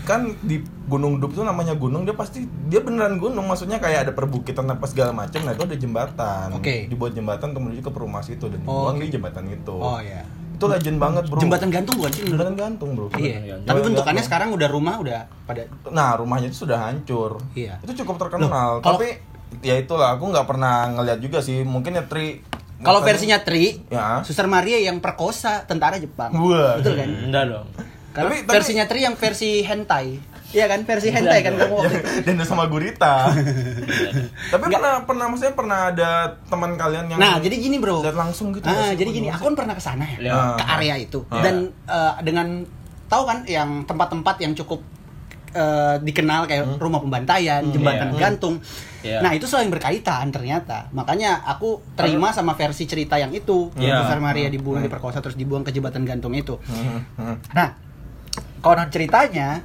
kan 0.04 0.36
di 0.40 0.58
Gunung 0.84 1.18
Dup 1.18 1.32
tuh 1.32 1.42
namanya 1.42 1.74
gunung 1.74 2.04
dia 2.04 2.12
pasti 2.12 2.42
dia 2.68 2.80
beneran 2.80 3.16
gunung 3.16 3.44
maksudnya 3.44 3.78
kayak 3.78 4.00
ada 4.02 4.12
perbukitan 4.12 4.68
apa 4.68 4.84
segala 4.84 5.12
macam 5.12 5.40
nah 5.40 5.52
itu 5.52 5.64
ada 5.64 5.76
jembatan 5.76 6.48
Oke. 6.54 6.86
dibuat 6.86 7.12
jembatan 7.12 7.52
untuk 7.52 7.64
menuju 7.64 7.82
ke 7.82 7.92
perumahan 7.92 8.22
situ 8.22 8.46
dan 8.46 8.60
Oh, 8.62 8.92
dibuang 8.92 8.96
oke. 8.96 9.02
di 9.02 9.10
jembatan 9.10 9.44
itu 9.48 9.72
Oh 9.74 9.98
iya. 9.98 10.28
itu 10.54 10.66
legend 10.66 10.98
banget 10.98 11.24
bro 11.26 11.40
Jembatan 11.40 11.68
gantung 11.70 11.96
bukan 11.98 12.12
sih? 12.12 12.24
jembatan 12.26 12.54
gantung 12.54 12.90
bro 12.94 13.08
Iya. 13.12 13.38
Jembatan 13.40 13.64
Tapi 13.64 13.80
bentukannya 13.82 14.04
gantung. 14.14 14.28
sekarang 14.28 14.50
udah 14.52 14.70
rumah 14.70 14.96
udah 14.98 15.20
pada 15.42 15.62
Nah 15.90 16.10
rumahnya 16.14 16.48
itu 16.48 16.60
sudah 16.62 16.78
hancur. 16.84 17.40
Iya. 17.54 17.80
Itu 17.80 17.92
cukup 17.98 18.16
terkenal. 18.18 18.48
Loh, 18.48 18.52
kalau- 18.78 18.96
Tapi 18.96 19.08
ya 19.62 19.76
itulah 19.78 20.14
aku 20.14 20.26
nggak 20.26 20.46
pernah 20.46 20.88
ngeliat 20.90 21.20
juga 21.20 21.40
sih. 21.40 21.64
Mungkin 21.64 21.94
ya 21.94 22.04
Tri. 22.04 22.44
kalau 22.80 23.00
versinya 23.00 23.40
Tri, 23.40 23.88
Ya. 23.88 24.20
Suster 24.22 24.44
Maria 24.46 24.76
yang 24.78 25.00
perkosa 25.00 25.64
tentara 25.64 25.96
Jepang. 25.96 26.32
Wah. 26.34 26.76
Betul 26.78 26.96
kan? 26.98 27.08
Enggak 27.08 27.44
dong. 27.50 27.68
Kalau 28.14 28.30
Tapi- 28.30 28.46
tapi- 28.46 28.54
versinya 28.54 28.86
Tri 28.86 29.00
yang 29.02 29.16
versi 29.16 29.62
hentai. 29.62 30.08
Iya 30.54 30.70
kan 30.70 30.86
versi 30.86 31.10
hentai 31.10 31.42
kan 31.42 31.58
kamu 31.58 31.74
waktu 31.74 31.98
itu. 31.98 32.10
Dan 32.30 32.46
sama 32.46 32.70
gurita. 32.70 33.26
Tapi 34.54 34.64
pernah 34.64 35.02
pernah 35.02 35.26
maksudnya 35.26 35.54
pernah 35.54 35.80
ada 35.90 36.10
teman 36.46 36.78
kalian 36.78 37.10
yang 37.10 37.18
Nah, 37.18 37.42
jadi 37.42 37.58
gini, 37.58 37.82
Bro. 37.82 38.06
lihat 38.06 38.14
langsung 38.14 38.54
gitu. 38.54 38.62
Ah, 38.64 38.70
nggak 38.72 38.86
sih? 38.88 38.98
jadi 39.02 39.10
gini, 39.12 39.28
aku 39.28 39.50
kan 39.50 39.56
pernah 39.58 39.74
ke 39.74 39.82
sana 39.82 40.06
ya, 40.06 40.18
Iya. 40.22 40.38
ke 40.54 40.66
area 40.72 40.96
itu. 41.00 41.26
Ah. 41.28 41.42
Dan 41.42 41.56
eh, 41.84 42.14
dengan 42.22 42.70
tahu 43.04 43.24
kan 43.26 43.38
yang 43.46 43.82
tempat-tempat 43.84 44.36
yang 44.40 44.54
cukup 44.54 44.86
eh, 45.52 45.96
dikenal 46.00 46.46
kayak 46.46 46.78
rumah 46.78 46.98
pembantaian, 46.98 47.62
jembatan 47.68 48.14
Iya. 48.14 48.20
gantung. 48.20 48.58
Iya. 49.02 49.22
Nah, 49.22 49.34
itu 49.34 49.46
saling 49.46 49.70
berkaitan 49.70 50.30
ternyata. 50.30 50.90
Makanya 50.92 51.46
aku 51.46 51.82
terima 51.94 52.30
sama 52.30 52.54
versi 52.54 52.86
cerita 52.86 53.18
yang 53.18 53.30
itu. 53.30 53.70
Iya. 53.74 54.02
Suster 54.02 54.18
Maria 54.18 54.50
dibunuh, 54.50 54.82
diperkosa 54.82 55.18
terus 55.18 55.34
dibuang 55.34 55.62
ke 55.62 55.70
jembatan 55.70 56.02
gantung 56.04 56.34
itu. 56.34 56.58
Hmm, 56.64 57.06
hmm, 57.16 57.36
Nah, 57.54 57.70
konon 58.64 58.88
ceritanya 58.88 59.60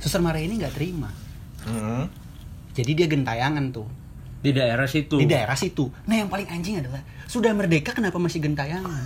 Suster 0.00 0.18
Maria 0.18 0.42
ini 0.42 0.56
nggak 0.56 0.74
terima. 0.74 1.12
hmm. 1.68 2.04
Jadi 2.72 2.90
dia 2.94 3.04
gentayangan 3.04 3.68
tuh 3.68 3.84
Di 4.40 4.56
daerah 4.56 4.88
situ. 4.88 5.20
di 5.20 5.28
daerah 5.28 5.52
situ. 5.52 5.92
Nah, 6.08 6.16
yang 6.16 6.32
paling 6.32 6.48
anjing 6.48 6.80
adalah 6.80 7.04
sudah 7.28 7.52
merdeka 7.52 7.92
kenapa 7.92 8.16
masih 8.16 8.40
gentayangan? 8.40 9.04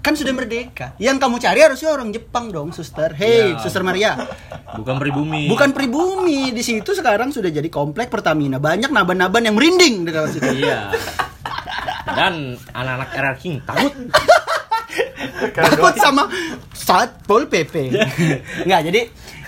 Kan 0.00 0.16
sudah 0.16 0.32
merdeka. 0.32 0.96
Yang 0.96 1.16
kamu 1.18 1.36
cari 1.38 1.60
harusnya 1.60 1.88
orang 1.88 2.08
Jepang 2.08 2.48
dong, 2.48 2.72
Suster. 2.72 3.12
Hey, 3.12 3.52
Ya. 3.52 3.60
Suster 3.60 3.80
Maria. 3.80 4.16
Bukan 4.74 4.96
pribumi. 4.96 5.48
Bukan 5.48 5.72
pribumi. 5.72 6.48
Di 6.50 6.60
situ 6.60 6.92
sekarang 6.92 7.28
sudah 7.28 7.48
jadi 7.48 7.68
komplek 7.68 8.08
Pertamina. 8.08 8.56
Banyak 8.56 8.88
naban-naban 8.88 9.44
yang 9.44 9.52
merinding 9.52 10.04
di 10.04 10.12
dalam 10.12 10.28
situ. 10.28 10.44
Iya. 10.44 10.92
Dan 12.06 12.52
anak-anak 12.70 13.08
RR 13.12 13.36
King 13.38 13.60
takut. 13.60 13.92
Takut 15.52 15.94
sama 15.98 16.30
Satpol 16.72 17.50
PP. 17.50 17.74
Nggak, 18.68 18.82
jadi 18.92 19.00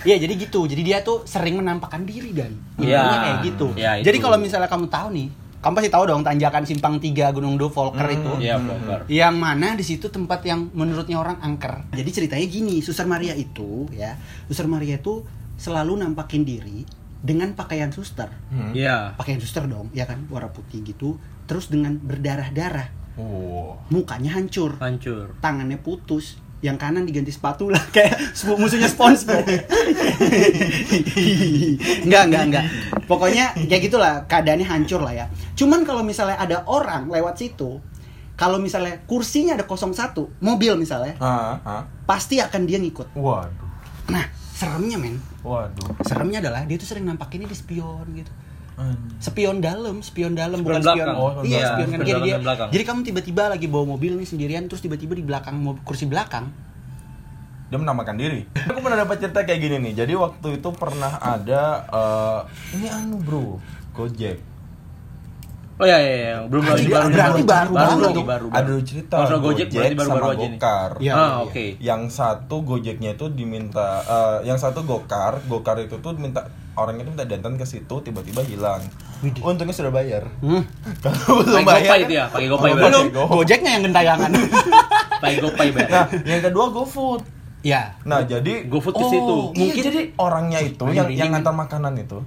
Iya 0.07 0.23
jadi 0.23 0.33
gitu. 0.39 0.63
Jadi 0.69 0.81
dia 0.87 1.03
tuh 1.03 1.27
sering 1.27 1.59
menampakkan 1.59 2.07
diri 2.07 2.31
dan 2.31 2.53
Iya. 2.79 3.01
intinya 3.01 3.19
kayak 3.19 3.37
gitu. 3.43 3.67
Itu. 3.75 4.05
jadi 4.05 4.17
kalau 4.23 4.37
misalnya 4.39 4.69
kamu 4.71 4.87
tahu 4.87 5.07
nih 5.11 5.27
kamu 5.57 5.73
pasti 5.73 5.89
tahu 5.89 6.03
dong 6.05 6.21
tanjakan 6.21 6.63
simpang 6.63 6.95
3 7.01 7.33
Gunung 7.33 7.57
Do 7.57 7.67
Volker 7.67 8.05
itu. 8.13 8.31
Iya, 8.39 8.61
Volker. 8.61 9.09
Yang 9.09 9.35
mana 9.35 9.73
di 9.73 9.83
situ 9.83 10.07
tempat 10.07 10.45
yang 10.45 10.69
menurutnya 10.71 11.17
orang 11.17 11.41
angker. 11.41 11.81
Jadi 11.91 12.09
ceritanya 12.13 12.45
gini, 12.45 12.79
Suster 12.79 13.09
Maria 13.09 13.33
itu 13.33 13.89
ya, 13.89 14.15
Suster 14.47 14.69
Maria 14.69 15.01
itu 15.01 15.25
selalu 15.57 15.97
nampakin 15.97 16.45
diri 16.45 16.85
dengan 17.27 17.51
pakaian 17.51 17.91
suster. 17.91 18.31
Hmm. 18.47 18.71
Iya. 18.71 19.11
Pakaian 19.19 19.43
suster 19.43 19.67
dong, 19.67 19.91
ya 19.91 20.07
kan, 20.07 20.23
warna 20.31 20.47
putih 20.47 20.79
gitu. 20.81 21.19
Terus 21.43 21.67
dengan 21.67 21.99
berdarah-darah, 21.99 22.87
Oh. 23.19 23.73
mukanya 23.89 24.37
hancur, 24.37 24.77
Hancur. 24.79 25.35
tangannya 25.43 25.75
putus. 25.75 26.39
Yang 26.57 26.77
kanan 26.81 27.05
diganti 27.05 27.29
sepatu 27.29 27.69
lah 27.69 27.77
kayak 27.93 28.17
musuhnya 28.57 28.89
SpongeBob. 28.89 29.45
enggak, 32.05 32.23
enggak, 32.27 32.43
enggak. 32.49 32.65
Pokoknya 33.05 33.53
kayak 33.55 33.81
gitulah 33.85 34.13
keadaannya 34.25 34.65
hancur 34.65 35.01
lah 35.01 35.13
ya. 35.13 35.25
Cuman 35.53 35.85
kalau 35.85 36.01
misalnya 36.01 36.37
ada 36.37 36.65
orang 36.65 37.09
lewat 37.09 37.37
situ, 37.37 37.77
kalau 38.33 38.57
misalnya 38.57 39.01
kursinya 39.05 39.53
ada 39.53 39.65
01, 39.65 40.33
mobil 40.41 40.73
misalnya, 40.77 41.13
Ah, 41.17 41.57
ah. 41.61 41.83
pasti 42.05 42.41
akan 42.41 42.65
dia 42.65 42.77
ngikut. 42.77 43.13
Waduh. 43.13 43.69
Nah, 44.09 44.25
seremnya 44.57 44.97
men. 44.97 45.21
Waduh. 45.45 45.93
Seremnya 46.01 46.41
adalah 46.41 46.65
dia 46.65 46.81
tuh 46.81 46.89
sering 46.89 47.05
nampakinnya 47.05 47.45
di 47.45 47.53
spion 47.53 48.05
gitu. 48.17 48.33
Spion 49.17 49.57
dalam, 49.57 50.05
spion 50.05 50.37
dalam 50.37 50.61
Spion 50.61 50.65
bukan 50.65 50.81
belakang. 50.85 51.13
spion. 51.13 51.17
Oh, 51.17 51.41
iya, 51.41 51.65
spion 51.77 51.89
kan 51.93 51.99
dia. 52.01 52.17
dan 52.37 52.41
belakang. 52.45 52.67
Jadi 52.73 52.83
kamu 52.85 52.99
tiba-tiba 53.05 53.43
lagi 53.49 53.65
bawa 53.65 53.85
mobil 53.97 54.13
nih 54.17 54.27
sendirian 54.29 54.65
terus 54.65 54.81
tiba-tiba 54.81 55.17
di 55.17 55.25
belakang 55.25 55.57
mobil, 55.57 55.81
kursi 55.81 56.05
belakang 56.05 56.49
Dia 57.67 57.77
menamakan 57.81 58.15
diri. 58.15 58.47
Aku 58.69 58.79
pernah 58.79 58.95
dapat 58.95 59.17
cerita 59.19 59.43
kayak 59.43 59.59
gini 59.59 59.75
nih. 59.81 59.93
Jadi 60.05 60.13
waktu 60.15 60.47
itu 60.61 60.69
pernah 60.71 61.19
ada 61.19 61.63
eh, 61.89 62.39
ini 62.79 62.87
anu 62.87 63.17
bro, 63.19 63.59
Gojek. 63.91 64.39
Oh 65.77 65.85
iya 65.85 66.01
iya, 66.01 66.15
iya. 66.17 66.35
belum 66.41 66.65
lagi 66.65 66.89
baru 66.89 67.07
berarti 67.07 67.41
baru 67.45 67.71
baru 67.71 68.05
tuh. 68.09 68.25
baru. 68.25 68.47
Ada 68.49 68.71
cerita 68.81 69.15
Kalau 69.21 69.37
Gojek 69.39 69.67
berarti 69.69 69.93
baru-baru 69.93 70.17
sama 70.17 70.33
aja 70.33 70.41
nih. 70.41 70.57
Gokar. 70.57 70.91
Iya, 70.97 71.11
ah, 71.11 71.21
iya. 71.21 71.37
oke. 71.45 71.65
Yang 71.77 72.01
satu 72.09 72.55
Gojeknya 72.65 73.09
itu 73.13 73.25
diminta 73.29 73.87
eh, 74.01 74.37
yang 74.43 74.57
satu 74.57 74.81
Gokar, 74.81 75.37
Gokar 75.45 75.77
itu 75.77 76.01
tuh 76.01 76.17
minta 76.17 76.49
orangnya 76.73 77.05
tuh 77.05 77.13
minta 77.13 77.25
dandan 77.25 77.53
ke 77.55 77.65
situ 77.65 77.95
tiba-tiba 78.01 78.41
hilang. 78.41 78.81
Widih. 79.17 79.37
Untungnya 79.39 79.69
sudah 79.71 79.89
bayar. 79.89 80.25
Hmm. 80.41 80.65
Kalau 81.05 81.41
belum 81.41 81.61
Pakai 81.61 81.61
GoPay 81.61 81.81
bayar 81.85 81.97
itu 81.99 82.13
ya, 82.15 82.25
pakai 82.27 82.47
GoPay 82.47 82.71
Oh, 82.71 82.77
belum. 82.81 83.05
Gojeknya 83.31 83.69
yang 83.71 83.83
gentayangan. 83.83 84.29
Pakai 85.21 85.37
GoPay 85.39 85.67
Nah, 85.67 85.75
bayar. 85.75 86.05
yang 86.23 86.41
kedua 86.43 86.65
GoFood. 86.69 87.21
ya. 87.61 87.81
Nah, 88.01 88.21
jadi 88.21 88.65
GoFood 88.65 88.93
ke 88.93 89.03
Oh, 89.03 89.09
situ. 89.09 89.35
Mungkin 89.51 89.61
Mungkin- 89.63 89.83
jadi 89.83 90.01
orangnya 90.15 90.59
itu 90.59 90.85
yang 90.89 91.05
yang 91.09 91.29
ngantar 91.31 91.53
makanan 91.53 91.97
itu 91.97 92.21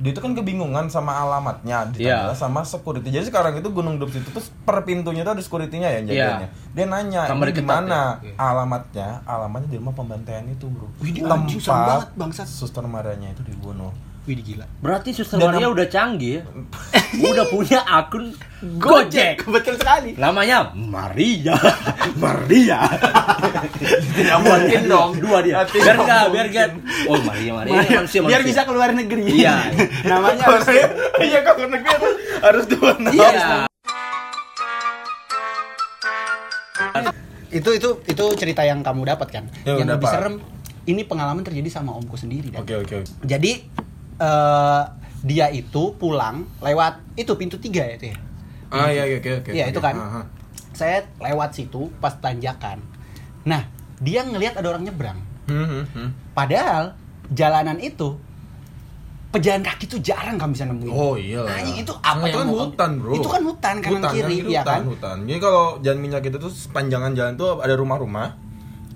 dia 0.00 0.10
itu 0.10 0.20
kan 0.20 0.32
kebingungan 0.32 0.88
sama 0.88 1.12
alamatnya 1.14 1.84
ditanya 1.92 2.32
Iya. 2.32 2.34
sama 2.34 2.64
security. 2.64 3.12
Jadi 3.12 3.28
sekarang 3.28 3.52
itu 3.54 3.68
Gunung 3.68 4.00
Dups 4.00 4.16
itu 4.16 4.32
tuh 4.32 4.40
per 4.64 4.80
pintunya 4.82 5.20
tuh 5.20 5.36
ada 5.36 5.42
security-nya 5.44 5.92
ya 5.92 5.96
yang 6.00 6.06
jaganya. 6.08 6.48
Dia 6.72 6.86
nanya, 6.88 7.22
Kamar 7.28 7.46
"Ini 7.46 7.52
ketat 7.52 7.60
gimana 7.62 8.00
ya?" 8.00 8.08
Iya. 8.24 8.34
alamatnya?" 8.34 9.08
Alamatnya 9.22 9.68
di 9.68 9.76
rumah 9.76 9.92
pembantaian 9.92 10.44
itu, 10.48 10.66
Bro. 10.66 10.88
Wih, 10.98 11.20
banget, 11.68 12.08
bangsat. 12.16 12.46
Suster 12.48 12.82
Marianya 12.82 13.36
itu 13.36 13.44
dibunuh. 13.44 13.92
Wih 14.28 14.36
gila. 14.36 14.68
Berarti 14.84 15.16
Suster 15.16 15.40
Dan 15.40 15.48
Maria 15.48 15.66
nam- 15.66 15.74
udah 15.74 15.86
canggih 15.88 16.32
ya. 16.38 16.42
udah 17.32 17.44
punya 17.48 17.80
akun 17.88 18.36
Gojek. 18.60 19.48
Betul 19.48 19.80
sekali. 19.80 20.12
Namanya 20.20 20.76
Maria. 20.76 21.56
Maria. 22.22 22.84
Tidak 24.12 24.38
mungkin 24.44 24.82
dong. 24.84 25.10
Dua 25.16 25.40
dia. 25.40 25.64
Biar 25.64 25.96
enggak, 25.96 26.24
biar 26.28 26.46
enggak. 26.52 26.68
Oh, 27.08 27.16
Maria 27.24 27.52
Maria 27.56 27.72
ini 27.80 27.96
manusia 27.96 28.20
Biar 28.20 28.44
manusia. 28.44 28.50
bisa 28.52 28.60
keluar 28.68 28.92
negeri. 28.92 29.22
Iya. 29.40 29.56
Namanya 30.12 30.44
harus 30.44 30.68
iya 31.24 31.40
kalau 31.40 31.66
negeri 31.72 31.88
harus, 31.88 32.14
harus 32.44 32.64
dua 32.68 32.92
nama. 33.00 33.16
Iya. 33.16 33.48
itu 37.50 37.66
itu 37.74 37.88
itu 38.06 38.24
cerita 38.38 38.62
yang 38.62 38.84
kamu 38.84 39.10
dapat 39.10 39.28
kan. 39.32 39.44
Ya, 39.66 39.74
yang 39.74 39.90
lebih 39.90 40.06
serem 40.06 40.38
ini 40.86 41.02
pengalaman 41.02 41.42
terjadi 41.42 41.66
sama 41.66 41.96
omku 41.96 42.14
sendiri 42.14 42.52
dan. 42.54 42.62
Oke, 42.62 42.78
oke. 42.78 43.02
Jadi 43.26 43.66
eh, 44.20 44.82
dia 45.20 45.46
itu 45.48 45.96
pulang 45.96 46.44
lewat 46.60 47.00
itu 47.12 47.32
pintu 47.34 47.56
tiga 47.56 47.84
ya 47.84 47.94
itu 47.96 48.06
ya. 48.12 48.18
Ah, 48.70 48.86
iya, 48.86 49.02
iya, 49.02 49.18
oke, 49.18 49.30
oke. 49.42 49.50
Iya, 49.50 49.64
itu 49.68 49.80
kan. 49.82 49.94
Saya 50.70 51.02
lewat 51.18 51.50
situ 51.52 51.90
pas 51.98 52.14
tanjakan. 52.14 52.78
Nah, 53.42 53.66
dia 53.98 54.22
ngelihat 54.22 54.54
ada 54.56 54.70
orang 54.70 54.86
nyebrang. 54.86 55.18
Hmm, 55.50 55.66
hmm, 55.66 55.84
hmm. 55.90 56.08
Padahal 56.32 56.94
jalanan 57.28 57.82
itu 57.82 58.14
pejalan 59.30 59.62
kaki 59.62 59.86
tuh 59.86 59.98
jarang 60.02 60.38
kamu 60.38 60.54
bisa 60.54 60.66
nemuin. 60.66 60.90
Oh 60.90 61.14
iya. 61.14 61.42
Anjing 61.46 61.82
itu 61.82 61.92
apa 62.02 62.26
itu 62.26 62.38
kan 62.38 62.46
mau- 62.46 62.66
hutan, 62.66 62.90
Bro. 62.98 63.12
Itu 63.14 63.28
kan 63.28 63.42
hutan 63.46 63.74
kanan 63.78 64.00
Hutan, 64.02 64.12
kiri, 64.12 64.36
kanan 64.36 64.50
iya 64.50 64.60
hutan, 64.60 64.70
kan? 64.70 64.82
Hutan. 64.86 65.16
Jadi 65.26 65.38
kalau 65.38 65.64
jalan 65.82 65.98
minyak 65.98 66.22
itu 66.24 66.38
tuh 66.38 66.50
sepanjangan 66.50 67.12
jalan 67.14 67.34
tuh 67.34 67.50
ada 67.58 67.74
rumah-rumah. 67.74 68.28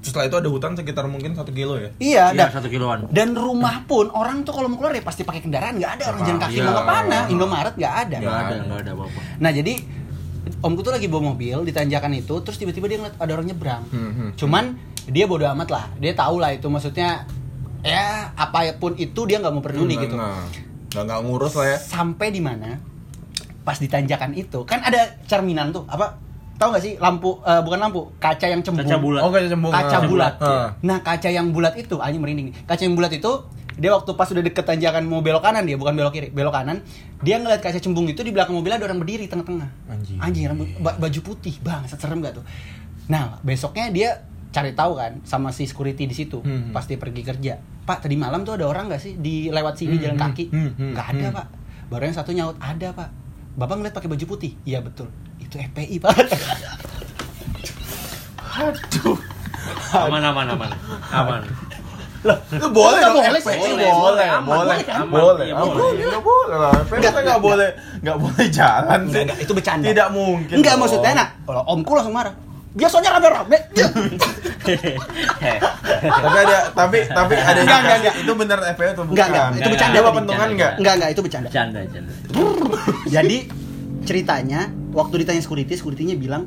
Setelah 0.04 0.28
itu 0.28 0.36
ada 0.36 0.48
hutan 0.52 0.76
sekitar 0.76 1.08
mungkin 1.08 1.32
satu 1.32 1.48
kilo 1.48 1.80
ya. 1.80 1.88
Iya, 1.96 2.24
Iya, 2.30 2.44
dan, 2.44 2.48
satu 2.52 2.68
kiloan. 2.68 3.08
dan 3.08 3.32
rumah 3.32 3.88
pun 3.88 4.12
orang 4.12 4.44
tuh 4.44 4.52
kalau 4.52 4.68
mau 4.68 4.76
keluar 4.76 4.92
ya 4.92 5.00
pasti 5.00 5.24
pakai 5.24 5.40
kendaraan, 5.40 5.80
nggak 5.80 5.92
ada 5.96 6.04
orang 6.12 6.20
jalan 6.22 6.40
kaki 6.44 6.54
Iya. 6.54 6.64
mau 6.68 6.74
ke 6.76 6.84
mana, 6.84 7.18
Indomaret 7.32 7.74
nggak 7.74 7.94
ada. 8.04 8.16
Enggak 8.20 8.36
ada, 8.38 8.54
enggak 8.60 8.78
ada 8.84 8.90
apa-apa. 8.92 9.20
Nah 9.40 9.50
jadi 9.50 9.72
omku 10.60 10.80
tuh 10.84 10.92
lagi 10.92 11.08
bawa 11.08 11.32
mobil 11.32 11.56
di 11.64 11.72
tanjakan 11.72 12.12
itu, 12.12 12.34
terus 12.44 12.60
tiba-tiba 12.60 12.84
dia 12.84 12.98
ngeliat 13.00 13.16
ada 13.16 13.32
orang 13.32 13.46
nyebrang. 13.48 13.82
Hmm, 13.88 14.12
hmm. 14.12 14.30
Cuman 14.36 14.64
dia 15.08 15.24
bodo 15.24 15.48
amat 15.48 15.68
lah, 15.72 15.84
dia 15.96 16.12
tahu 16.12 16.36
lah 16.36 16.52
itu 16.52 16.68
maksudnya 16.68 17.24
ya 17.80 18.32
apa 18.32 18.76
pun 18.76 18.96
itu 18.96 19.24
dia 19.24 19.40
nggak 19.40 19.52
mau 19.52 19.64
peduli 19.64 19.96
gitu. 19.96 20.16
Nah, 20.16 20.44
nggak 20.92 21.02
nggak 21.04 21.20
ngurus 21.24 21.56
lah 21.56 21.66
ya. 21.72 21.78
Sampai 21.80 22.28
di 22.28 22.44
mana? 22.44 22.76
Pas 23.64 23.80
di 23.80 23.88
tanjakan 23.88 24.36
itu 24.36 24.68
kan 24.68 24.84
ada 24.84 25.16
cerminan 25.24 25.72
tuh 25.72 25.88
apa? 25.88 26.20
Tahu 26.54 26.68
nggak 26.70 26.82
sih 26.82 26.94
lampu 26.96 27.38
eh, 27.40 27.60
bukan 27.60 27.78
lampu 27.78 28.00
kaca 28.16 28.46
yang 28.46 28.60
cembung. 28.60 28.82
Kaca 28.82 28.96
bulat. 28.96 29.20
Oh, 29.20 29.30
kaca 29.30 29.46
cembung. 29.46 29.70
Kaca 29.70 29.96
Ah. 29.96 30.02
bulat. 30.02 30.34
Ah. 30.38 30.68
Nah 30.80 30.98
kaca 31.00 31.28
yang 31.28 31.50
bulat 31.50 31.74
itu, 31.74 31.98
anjing 31.98 32.18
merinding. 32.18 32.46
nih. 32.48 32.54
Kaca 32.62 32.80
yang 32.80 32.94
bulat 32.94 33.10
itu 33.10 33.30
dia 33.74 33.90
waktu 33.90 34.06
pas 34.12 34.30
udah 34.30 34.38
deket 34.40 34.62
tanjakan 34.62 35.02
mau 35.02 35.18
belok 35.18 35.42
kanan 35.42 35.66
dia 35.66 35.74
bukan 35.74 35.90
belok 35.92 36.14
kiri 36.14 36.30
belok 36.30 36.54
kanan 36.54 36.78
dia 37.20 37.36
ngeliat 37.36 37.58
kaca 37.58 37.74
cembung 37.76 38.06
itu 38.06 38.22
di 38.22 38.30
belakang 38.30 38.54
mobilnya 38.54 38.78
ada 38.78 38.86
orang 38.86 39.02
berdiri 39.02 39.26
tengah-tengah 39.26 39.66
Anjing. 39.84 40.14
anjing 40.16 40.46
rambut 40.46 40.70
ba- 40.78 40.94
baju 40.94 41.20
putih 41.24 41.58
bang 41.58 41.82
serem 41.84 42.22
gak 42.22 42.38
tuh 42.38 42.46
nah 43.04 43.42
besoknya 43.42 43.90
dia 43.90 44.10
cari 44.48 44.70
tahu 44.72 44.94
kan 44.94 45.18
sama 45.22 45.50
si 45.50 45.66
security 45.66 46.06
di 46.06 46.14
situ 46.14 46.38
Hmm. 46.38 46.70
pas 46.70 46.86
dia 46.86 46.94
pergi 46.94 47.26
kerja 47.26 47.58
pak 47.82 47.98
tadi 48.00 48.14
malam 48.14 48.46
tuh 48.46 48.54
ada 48.54 48.64
orang 48.64 48.86
gak 48.86 49.02
sih 49.02 49.18
di 49.18 49.50
lewat 49.50 49.74
sini 49.74 49.98
Hmm, 49.98 50.02
jalan 50.04 50.16
hmm, 50.16 50.24
kaki 50.24 50.44
hmm, 50.46 50.70
hmm, 50.70 50.90
nggak 50.94 51.06
ada 51.08 51.26
hmm. 51.26 51.34
pak 51.34 51.46
baru 51.90 52.02
yang 52.04 52.14
satu 52.14 52.30
nyaut 52.30 52.56
ada 52.56 52.88
pak 52.92 53.08
bapak 53.54 53.74
ngeliat 53.74 53.92
pakai 53.92 54.06
baju 54.08 54.24
putih 54.28 54.54
iya 54.62 54.78
betul 54.78 55.10
itu 55.54 55.62
FPI 55.62 55.96
pak 56.02 56.10
Aduh. 58.54 59.18
Aman 59.92 60.22
aman 60.22 60.46
aman. 60.50 60.70
Aman. 61.10 61.42
Itu 62.24 62.66
boleh 62.70 62.98
Nggak 62.98 63.10
dong. 63.10 63.18
boleh, 63.20 63.38
FPI 63.38 63.58
boleh, 63.58 63.68
boleh, 63.68 63.90
boleh, 63.92 63.92
boleh, 63.94 64.30
boleh, 64.42 64.78
boleh, 64.80 64.86
aman. 64.90 65.10
boleh, 65.10 65.44
Iya, 65.44 65.54
boleh. 65.54 65.74
boleh, 65.74 66.04
nggak 66.06 66.22
boleh 66.22 66.56
lah. 66.56 66.72
FPI 66.80 66.98
Nggak, 66.98 67.12
nggak 67.20 67.40
boleh, 67.40 67.70
nggak 68.00 68.18
boleh 68.18 68.46
jalan 68.48 69.00
sih. 69.06 69.22
Enggak, 69.22 69.38
itu 69.38 69.52
bercanda. 69.52 69.84
Tidak 69.84 70.08
mungkin. 70.10 70.54
Enggak 70.54 70.74
dong. 70.74 70.82
maksudnya 70.86 71.10
nah, 71.12 71.28
kalau 71.42 71.62
omku 71.68 71.92
langsung 71.92 72.14
marah. 72.14 72.34
Biasanya 72.74 73.10
rame-rame. 73.14 73.58
tapi 75.94 76.38
ada 76.40 76.58
tapi 76.74 76.98
tapi 77.06 77.34
ada 77.36 77.60
Enggak, 77.62 77.78
enggak, 77.80 77.96
enggak. 78.02 78.14
itu 78.18 78.32
benar 78.34 78.58
FPI 78.74 78.88
atau 78.90 79.04
bukan? 79.04 79.14
Enggak, 79.14 79.26
enggak, 79.28 79.46
itu 79.54 79.68
bercanda 79.70 79.98
tadi. 79.98 80.16
pentungan 80.18 80.48
enggak? 80.50 80.72
Enggak, 80.78 80.94
enggak, 80.98 81.10
itu 81.10 81.20
bercanda. 81.22 81.48
Canda, 81.50 81.80
canda. 81.86 82.12
Jadi 83.06 83.36
ceritanya 84.04 84.60
waktu 84.94 85.26
ditanya 85.26 85.42
security, 85.42 85.74
security-nya 85.74 86.14
bilang 86.14 86.46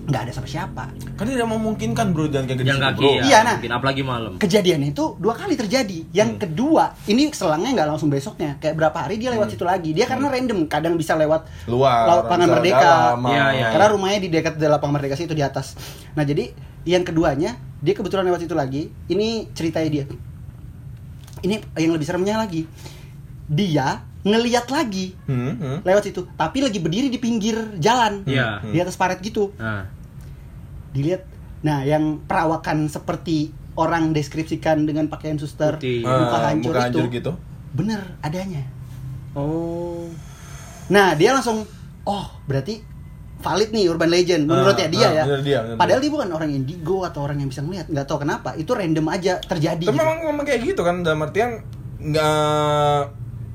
nggak 0.00 0.26
ada 0.26 0.32
sama 0.34 0.48
siapa. 0.48 0.90
Kan 1.14 1.28
tidak 1.28 1.46
memungkinkan 1.46 2.10
bro 2.10 2.26
jalan 2.26 2.42
kayak 2.48 2.58
gitu. 2.58 2.70
Yang 2.72 2.82
kaki 2.82 2.98
bro. 2.98 3.10
ya. 3.14 3.22
Iya, 3.22 3.38
nah. 3.46 3.56
Mungkin 3.62 3.74
apalagi 3.78 4.02
malam. 4.02 4.32
Kejadian 4.42 4.80
itu 4.82 5.14
dua 5.22 5.38
kali 5.38 5.54
terjadi. 5.54 5.98
Yang 6.10 6.30
Hmm. 6.34 6.40
kedua, 6.42 6.84
ini 7.06 7.30
selangnya 7.30 7.70
nggak 7.78 7.88
langsung 7.94 8.10
besoknya. 8.10 8.58
Kayak 8.58 8.74
berapa 8.74 8.98
hari 9.06 9.22
dia 9.22 9.30
lewat 9.30 9.54
situ 9.54 9.62
lagi. 9.62 9.94
Dia 9.94 10.10
karena 10.10 10.26
random, 10.26 10.66
kadang 10.66 10.98
bisa 10.98 11.14
lewat 11.14 11.46
Hmm. 11.46 11.70
Luar, 11.70 12.26
lapangan 12.26 12.48
merdeka. 12.48 12.80
dalam, 12.80 13.22
Iya, 13.22 13.44
iya. 13.54 13.66
Karena 13.70 13.86
rumahnya 13.86 14.18
di 14.18 14.28
dekat 14.32 14.54
lapangan 14.58 14.94
merdeka 14.98 15.14
situ 15.14 15.30
di 15.30 15.44
atas. 15.46 15.78
Nah 16.18 16.24
jadi 16.26 16.50
yang 16.88 17.06
keduanya 17.06 17.54
dia 17.78 17.94
kebetulan 17.94 18.26
lewat 18.26 18.40
situ 18.42 18.54
lagi. 18.56 18.90
Ini 19.06 19.52
ceritanya 19.54 19.90
dia. 19.92 20.04
Ini 21.40 21.54
yang 21.78 21.92
lebih 21.94 22.06
seremnya 22.08 22.34
lagi. 22.34 22.66
Dia 23.46 24.02
ngeliat 24.22 24.68
lagi 24.68 25.16
Hmm, 25.24 25.54
hmm. 25.54 25.76
lewat 25.80 26.02
situ, 26.04 26.28
tapi 26.30 26.60
lagi 26.60 26.76
berdiri 26.76 27.08
di 27.08 27.16
pinggir 27.16 27.56
jalan, 27.76 28.20
Iya. 28.24 28.60
di 28.62 28.76
atas 28.76 28.94
paret 28.94 29.18
gitu. 29.18 29.52
Nah, 29.56 29.88
Dilihat, 30.90 31.22
nah 31.60 31.80
yang 31.80 32.18
perawakan 32.20 32.84
seperti 32.84 33.48
orang 33.74 34.10
deskripsikan 34.10 34.82
dengan 34.82 35.06
pakaian 35.06 35.38
suster, 35.38 35.78
Putih. 35.78 36.02
muka 36.02 36.36
Ah, 36.36 36.50
hancur 36.50 36.74
muka 36.74 36.90
itu, 36.90 37.00
gitu. 37.12 37.32
bener 37.72 38.02
adanya. 38.20 38.66
oh. 39.32 40.10
Nah 40.88 41.14
dia 41.14 41.30
langsung, 41.30 41.62
oh 42.02 42.26
berarti 42.44 42.82
valid 43.38 43.70
nih 43.70 43.86
urban 43.86 44.10
legend 44.10 44.44
menurutnya 44.44 44.84
Ah, 44.84 44.92
dia 44.92 45.00
ah, 45.00 45.10
ya. 45.14 45.24
bener 45.24 45.40
dia, 45.40 45.58
bener 45.62 45.76
Padahal 45.78 46.00
dia. 46.02 46.10
bukan 46.10 46.28
orang 46.28 46.50
indigo 46.50 46.98
atau 47.02 47.20
orang 47.22 47.38
yang 47.38 47.48
bisa 47.48 47.62
ngeliat, 47.62 47.86
nggak 47.86 48.04
tahu 48.04 48.18
kenapa. 48.20 48.52
Itu 48.52 48.74
random 48.74 49.06
aja 49.06 49.38
terjadi. 49.38 49.80
Tapi 49.80 49.94
gitu. 49.94 50.02
memang, 50.02 50.18
memang 50.26 50.44
kayak 50.44 50.60
gitu 50.66 50.82
kan 50.82 51.00
dalam 51.00 51.22
artian 51.22 51.62
nggak 52.02 53.00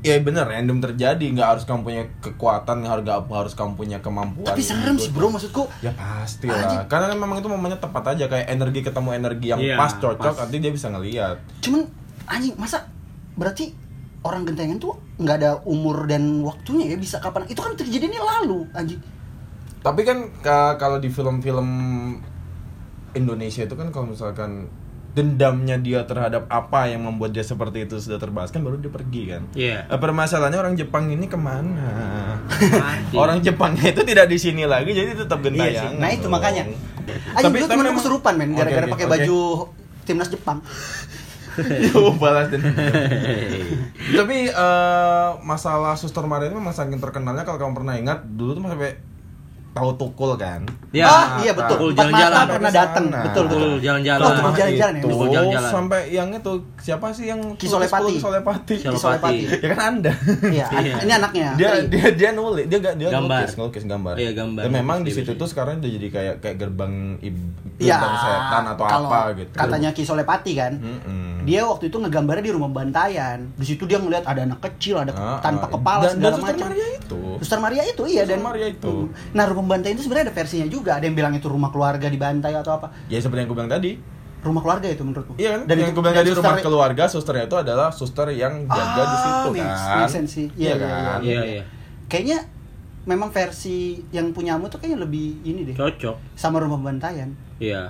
ya 0.05 0.21
bener 0.21 0.45
random 0.45 0.77
terjadi. 0.79 1.25
Nggak 1.33 1.47
harus 1.49 1.63
kamu 1.65 1.81
punya 1.81 2.03
kekuatan 2.21 2.75
nggak 2.79 3.25
harus 3.25 3.53
kamu 3.53 3.73
punya 3.73 3.97
kemampuan 3.99 4.45
Tapi 4.45 4.61
serem 4.61 4.95
sih 4.95 5.09
bro 5.09 5.27
maksudku. 5.27 5.65
ya 5.81 5.89
pasti 5.91 6.45
lah. 6.45 6.85
Karena 6.85 7.09
kan 7.09 7.17
memang 7.17 7.41
itu 7.41 7.49
momennya 7.49 7.81
tepat 7.81 8.13
aja. 8.13 8.29
Kayak 8.29 8.47
energi 8.47 8.79
ketemu 8.79 9.09
energi 9.11 9.47
yang 9.49 9.59
Iya, 9.59 9.75
pas 9.75 9.91
cocok 9.91 10.21
pas. 10.31 10.39
nanti 10.39 10.61
dia 10.61 10.69
bisa 10.69 10.87
ngelihat 10.87 11.41
Cuman 11.59 11.81
anjing 12.25 12.53
masa 12.55 12.85
berarti 13.33 13.73
orang 14.21 14.45
gentengan 14.45 14.77
tuh 14.77 14.93
nggak 15.17 15.35
ada 15.37 15.51
umur 15.65 16.05
dan 16.05 16.21
waktunya 16.41 16.85
ya? 16.87 16.97
Bisa 16.97 17.17
kapan? 17.17 17.45
Itu 17.45 17.59
kan 17.59 17.73
terjadi 17.73 18.05
ini 18.05 18.17
lalu 18.17 18.69
anjing. 18.71 19.01
Tapi 19.81 20.01
kan 20.01 20.17
ka- 20.39 20.77
kalau 20.77 20.97
di 20.97 21.09
film-film 21.09 21.67
Indonesia 23.11 23.63
itu 23.63 23.73
kan 23.73 23.89
kalau 23.89 24.11
misalkan 24.11 24.67
dendamnya 25.15 25.79
dia 25.79 26.03
terhadap 26.03 26.43
apa 26.45 26.85
yang 26.85 27.01
membuat 27.01 27.31
dia 27.31 27.41
seperti 27.41 27.83
itu 27.83 27.95
sudah 27.97 28.19
terbahas 28.19 28.51
kan 28.51 28.59
baru 28.59 28.75
dia 28.75 28.91
pergi 28.91 29.21
kan 29.25 29.41
Iya. 29.51 29.87
Eh, 29.87 29.95
permasalahannya 29.95 30.59
orang 30.59 30.75
Jepang 30.75 31.07
ini 31.07 31.25
ke 31.25 31.35
mana 31.35 32.35
orang 33.15 33.39
Jepangnya 33.39 33.89
itu 33.89 34.03
tidak 34.03 34.27
di 34.27 34.35
sini 34.35 34.63
lagi 34.63 34.91
jadi 34.91 35.15
tetap 35.15 35.39
gentayangan 35.39 35.89
Iya. 35.89 35.97
Nah 35.97 36.09
itu 36.09 36.27
makanya. 36.27 36.63
Anjing 37.31 37.41
Tapi- 37.41 37.57
dulu 37.57 37.67
temen 37.69 37.85
aku 37.85 37.95
kesurupan 37.97 38.33
men 38.35 38.51
gara-gara 38.53 38.83
oke, 38.83 38.91
pakai 38.91 39.05
oke. 39.05 39.13
baju 39.15 39.39
timnas 40.03 40.27
Jepang. 40.27 40.59
Yo, 41.87 42.11
balas 42.19 42.51
dendam. 42.51 42.75
Tapi 44.11 44.37
eh, 44.47 45.29
masalah 45.41 45.95
Suster 45.95 46.21
Maria 46.23 46.51
ini 46.51 46.59
memang 46.59 46.75
saking 46.75 46.99
terkenalnya 46.99 47.41
kalau 47.41 47.55
kamu 47.57 47.73
pernah 47.73 47.95
ingat 47.95 48.27
dulu 48.27 48.51
tuh 48.51 48.61
sampai 48.65 48.99
tahu 49.75 49.89
tukul 49.93 50.31
kan. 50.33 50.63
Ya. 50.89 51.03
ah 51.03 51.25
iya 51.37 51.51
betul. 51.51 51.75
Tukul 51.75 51.91
jalan-jalan. 51.93 52.45
pernah 52.47 52.71
datang. 52.71 53.05
Betul 53.11 53.43
betul. 53.45 53.59
Tukul 53.59 53.79
jalan-jalan. 53.81 54.23
Oh, 54.23 54.31
tukul 54.33 54.53
jalan-jalan 54.55 54.93
ya? 54.93 55.01
Itu 55.01 55.07
Tukul 55.11 55.27
jalan-jalan. 55.27 55.69
sampai 55.69 56.01
yang 56.09 56.29
itu 56.31 56.53
siapa 56.79 57.07
sih 57.11 57.25
yang 57.27 57.41
Kisolepati. 57.53 58.13
Kisolepati. 58.15 58.75
Kisolepati. 58.81 59.35
ya 59.59 59.67
kan 59.69 59.79
Anda. 59.91 60.11
Iya, 60.47 60.65
Iya. 60.73 60.95
ini 60.97 61.11
anaknya. 61.13 61.47
dia 61.53 61.69
Tri. 61.75 61.91
dia 61.91 62.05
dia 62.15 62.29
nulis 62.31 62.65
dia 62.65 62.79
dia 62.79 63.09
Gambar. 63.09 63.43
ngelukis 63.43 63.53
ngelukis 63.53 63.83
gambar 63.85 64.13
Iya, 64.15 64.31
gambar. 64.33 64.61
dan 64.63 64.71
memang 64.71 64.97
di 65.01 65.11
situ 65.11 65.27
dia 65.27 65.35
tuh 65.35 65.45
sekarang 65.45 65.75
udah 65.77 65.91
jadi 65.91 66.07
kayak 66.09 66.35
kayak 66.39 66.55
gerbang 66.57 66.93
Iya, 67.75 67.93
gerbang 67.93 68.15
setan 68.17 68.63
atau 68.71 68.85
apa 68.85 69.19
gitu 69.35 69.51
Katanya 69.51 69.89
Kisolepati 69.91 70.51
kan. 70.55 70.73
Dia 71.43 71.61
waktu 71.61 71.91
itu 71.91 71.97
ngegambarnya 71.99 72.41
di 72.41 72.49
rumah 72.49 72.71
bantaian. 72.71 73.37
Di 73.53 73.65
situ 73.67 73.83
dia 73.83 73.99
ngeliat 73.99 74.23
ada 74.23 74.41
anak 74.41 74.63
kecil, 74.63 74.97
ada 74.97 75.11
Ah, 75.11 75.37
tanpa 75.37 75.67
ah. 75.67 75.71
kepala 75.71 76.01
dan, 76.01 76.11
segala 76.11 76.23
dan 76.23 76.33
Suster 76.33 76.47
macam. 76.47 76.65
Maria 76.65 76.87
itu 76.91 77.19
Suster 77.37 77.59
Maria 77.59 77.83
itu 77.83 78.03
iya 78.05 78.21
Suster 78.21 78.31
dan 78.31 78.39
Maria 78.41 78.67
itu. 78.67 78.93
Nah, 79.31 79.45
rumah 79.45 79.64
pembantaian 79.65 79.93
itu 79.93 80.05
sebenarnya 80.05 80.29
ada 80.29 80.35
versinya 80.35 80.67
juga. 80.67 80.91
Ada 80.95 81.05
yang 81.05 81.17
bilang 81.17 81.33
itu 81.33 81.47
rumah 81.47 81.67
keluarga 81.67 82.05
dibantai 82.05 82.53
atau 82.53 82.77
apa. 82.77 82.93
ya 83.07 83.17
seperti 83.17 83.41
yang 83.41 83.49
gue 83.49 83.57
bilang 83.57 83.73
tadi 83.73 83.91
Rumah 84.37 84.61
keluarga 84.61 84.85
itu 84.85 85.01
menurutku. 85.01 85.33
Iya 85.35 85.49
kan? 85.51 85.61
Dan 85.65 85.75
yang 85.75 85.89
itu 85.89 85.97
gue 85.97 86.03
bilang 86.05 86.13
dan 86.13 86.21
tadi 86.21 86.37
rumah 86.37 86.57
keluarga, 86.61 87.03
susternya 87.09 87.45
itu 87.45 87.57
adalah 87.57 87.89
suster 87.89 88.29
yang 88.29 88.53
jaga 88.63 89.01
di 89.01 89.09
Ah, 89.09 89.17
situ 89.17 89.49
makes- 89.51 89.65
kan. 89.81 89.97
makes 89.97 90.13
sense 90.13 90.31
sih. 90.31 90.47
Iya, 90.53 90.69
iya, 90.69 90.75
kan? 90.77 91.19
Iya, 91.19 91.41
iya. 91.43 91.63
Kayaknya 92.05 92.39
memang 93.03 93.29
versi 93.29 93.77
yang 94.09 94.29
punyamu 94.31 94.69
tuh 94.69 94.77
kayaknya 94.77 95.01
lebih 95.01 95.41
ini 95.41 95.65
deh. 95.65 95.73
Cocok. 95.73 96.37
Sama 96.37 96.61
rumah 96.61 96.77
pembantaian. 96.77 97.33
Iya. 97.57 97.89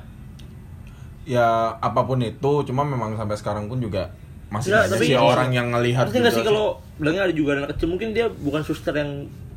Ya 1.27 1.47
apa 1.75 2.01
pun 2.03 2.21
itu, 2.21 2.51
cuma 2.63 2.85
memang 2.85 3.15
sampai 3.15 3.35
sekarang 3.35 3.65
pun 3.65 3.81
juga 3.81 4.15
masih 4.47 4.71
Nggak, 4.71 4.83
banyak 4.85 4.95
tapi- 4.95 5.07
sih 5.09 5.17
orang 5.17 5.49
yang 5.51 5.67
ngelihat 5.69 6.03
Artinya 6.05 6.21
nggak 6.21 6.31
juga 6.31 6.39
sih 6.39 6.47
kalau 6.47 6.67
bilangnya 6.95 7.21
ada 7.25 7.33
juga 7.33 7.49
anak 7.57 7.69
kecil 7.75 7.87
mungkin 7.89 8.09
dia 8.13 8.25
bukan 8.31 8.61
suster 8.61 8.93
yang 8.93 9.11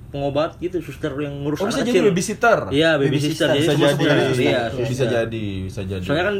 pengobat 0.08 0.56
gitu, 0.58 0.80
suster 0.80 1.12
yang 1.14 1.44
ngurus 1.44 1.58
Oh, 1.58 1.66
bisa 1.66 1.80
anak 1.80 1.86
jadi 1.86 1.92
kecil. 1.94 2.08
babysitter. 2.08 2.58
Iya, 2.68 2.90
Baby 2.96 3.06
babysitter. 3.10 3.28
sister, 3.28 3.48
Jadi 3.48 3.60
bisa 3.60 3.72
jadi, 3.74 4.24
suster. 4.24 4.40
iya, 4.40 4.62
bisa 4.66 4.86
suster. 4.88 5.08
jadi, 5.08 5.46
bisa 5.62 5.80
jadi. 5.84 6.04
Soalnya 6.04 6.24
kan 6.24 6.36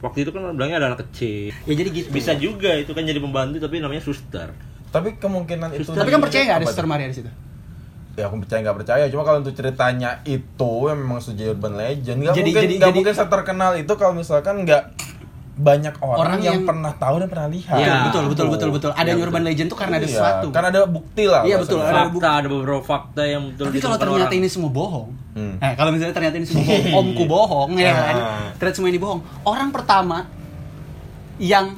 waktu 0.00 0.18
itu 0.20 0.30
kan 0.30 0.42
bilangnya 0.52 0.76
ada 0.78 0.88
anak 0.90 1.00
kecil. 1.06 1.50
Ya 1.64 1.74
jadi 1.74 1.88
gitu. 1.90 2.08
Bisa 2.10 2.32
juga 2.34 2.70
itu 2.74 2.90
kan 2.90 3.02
jadi 3.02 3.18
pembantu 3.18 3.56
tapi 3.58 3.78
namanya 3.78 4.00
suster. 4.00 4.50
Tapi 4.88 5.16
kemungkinan 5.16 5.68
itu. 5.72 5.88
Tapi 5.88 6.10
kan 6.10 6.20
percaya 6.20 6.42
nggak 6.44 6.58
ada 6.58 6.66
Suster? 6.68 6.84
Maria 6.84 7.08
di 7.08 7.16
situ? 7.16 7.30
Ya 8.12 8.28
aku 8.28 8.44
percaya 8.44 8.60
nggak 8.60 8.76
percaya. 8.76 9.04
Cuma 9.08 9.22
kalau 9.22 9.40
untuk 9.40 9.56
ceritanya 9.56 10.20
itu 10.22 10.70
yang 10.84 11.00
memang 11.00 11.16
sudah 11.16 11.48
urban 11.48 11.74
legend. 11.74 12.18
Nggak 12.20 12.34
mungkin 12.36 12.68
nggak 12.76 12.92
mungkin 12.92 13.14
seterkenal 13.16 13.72
itu 13.74 13.92
kalau 13.96 14.12
misalkan 14.12 14.62
nggak 14.62 14.82
banyak 15.52 15.94
orang, 16.00 16.16
Orang 16.18 16.38
yang, 16.40 16.54
yang- 16.54 16.64
pernah 16.64 16.92
tahu 16.96 17.20
dan 17.20 17.28
pernah 17.28 17.44
lihat. 17.46 17.76
Iya. 17.76 18.08
betul, 18.08 18.24
betul, 18.26 18.46
betul, 18.48 18.68
betul. 18.72 18.90
Ada 18.90 19.02
Iya, 19.02 19.10
yang 19.10 19.20
urban 19.20 19.42
legend 19.42 19.68
tuh 19.68 19.76
karena 19.76 19.94
ada 19.96 20.04
Iya, 20.04 20.14
sesuatu. 20.14 20.46
Kan 20.48 20.64
ada 20.64 20.80
bukti 20.86 21.24
lah. 21.28 21.42
Iya, 21.44 21.56
betul, 21.58 21.78
ada 21.78 22.08
Fakta, 22.08 22.30
ada 22.34 22.48
beberapa 22.48 22.80
fakta 22.82 23.22
yang 23.22 23.42
betul 23.52 23.64
Tapi 23.68 23.78
kalau 23.78 23.96
ternyata 23.96 24.26
orang. 24.26 24.40
ini 24.40 24.48
semua 24.48 24.70
bohong, 24.70 25.08
Hmm. 25.32 25.54
eh 25.58 25.72
kalau 25.74 25.90
misalnya 25.92 26.14
ternyata 26.14 26.36
ini 26.36 26.46
semua 26.46 26.64
bohong, 26.64 26.88
omku 27.02 27.24
bohong, 27.26 27.70
ya 27.76 27.92
kan? 27.92 28.16
Ah. 28.16 28.48
Ternyata 28.54 28.76
semua 28.76 28.90
ini 28.90 28.98
bohong. 28.98 29.20
Orang 29.42 29.68
pertama 29.70 30.24
yang 31.36 31.76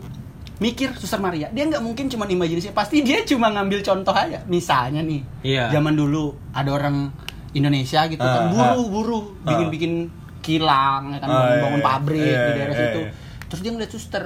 mikir 0.56 0.94
Suster 0.94 1.18
Maria, 1.18 1.50
dia 1.50 1.66
nggak 1.66 1.82
mungkin 1.82 2.06
cuma 2.06 2.24
imajinasi, 2.24 2.70
pasti 2.70 3.02
dia 3.02 3.26
cuma 3.26 3.50
ngambil 3.50 3.82
contoh 3.82 4.14
aja. 4.14 4.38
Misalnya 4.46 5.02
nih, 5.02 5.20
Iya. 5.42 5.70
zaman 5.72 5.92
dulu 5.92 6.30
ada 6.52 6.70
orang 6.70 7.10
Indonesia 7.52 8.06
gitu 8.06 8.18
kan, 8.18 8.50
Ah, 8.50 8.74
ah. 8.74 9.22
bikin-bikin 9.44 10.10
kilang, 10.40 11.10
ya 11.10 11.18
kan, 11.18 11.26
Ah, 11.26 11.34
bangun, 11.34 11.50
iya, 11.50 11.62
bangun 11.64 11.80
iya. 11.80 11.88
pabrik 11.88 12.22
Iya, 12.22 12.38
di 12.38 12.52
daerah 12.52 12.70
iya, 12.70 12.82
situ. 12.84 13.00
iya. 13.00 13.10
Terus 13.46 13.60
dia 13.60 13.70
ngeliat 13.70 13.90
Suster, 13.90 14.24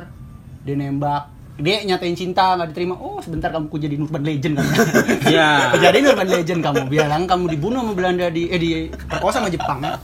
dia 0.62 0.74
nembak, 0.74 1.28
dia 1.56 1.82
nyatain 1.82 2.14
cinta 2.14 2.54
nggak 2.54 2.70
diterima. 2.70 2.94
Oh 2.94 3.18
sebentar 3.18 3.50
kamu 3.50 3.66
ku 3.66 3.76
jadi 3.76 3.94
urban 3.94 4.22
legend 4.22 4.54
kamu. 4.56 4.70
Iya. 5.32 5.48
Jadi 5.76 5.96
urban 6.04 6.28
legend 6.28 6.60
kamu. 6.62 6.80
Bilang 6.86 7.22
kamu 7.24 7.44
dibunuh 7.48 7.82
sama 7.82 7.92
Belanda 7.92 8.26
di 8.28 8.46
eh 8.46 8.56
di 8.56 8.70
perkosa 8.88 9.42
sama 9.42 9.50
Jepang. 9.50 9.82
ya. 9.82 9.98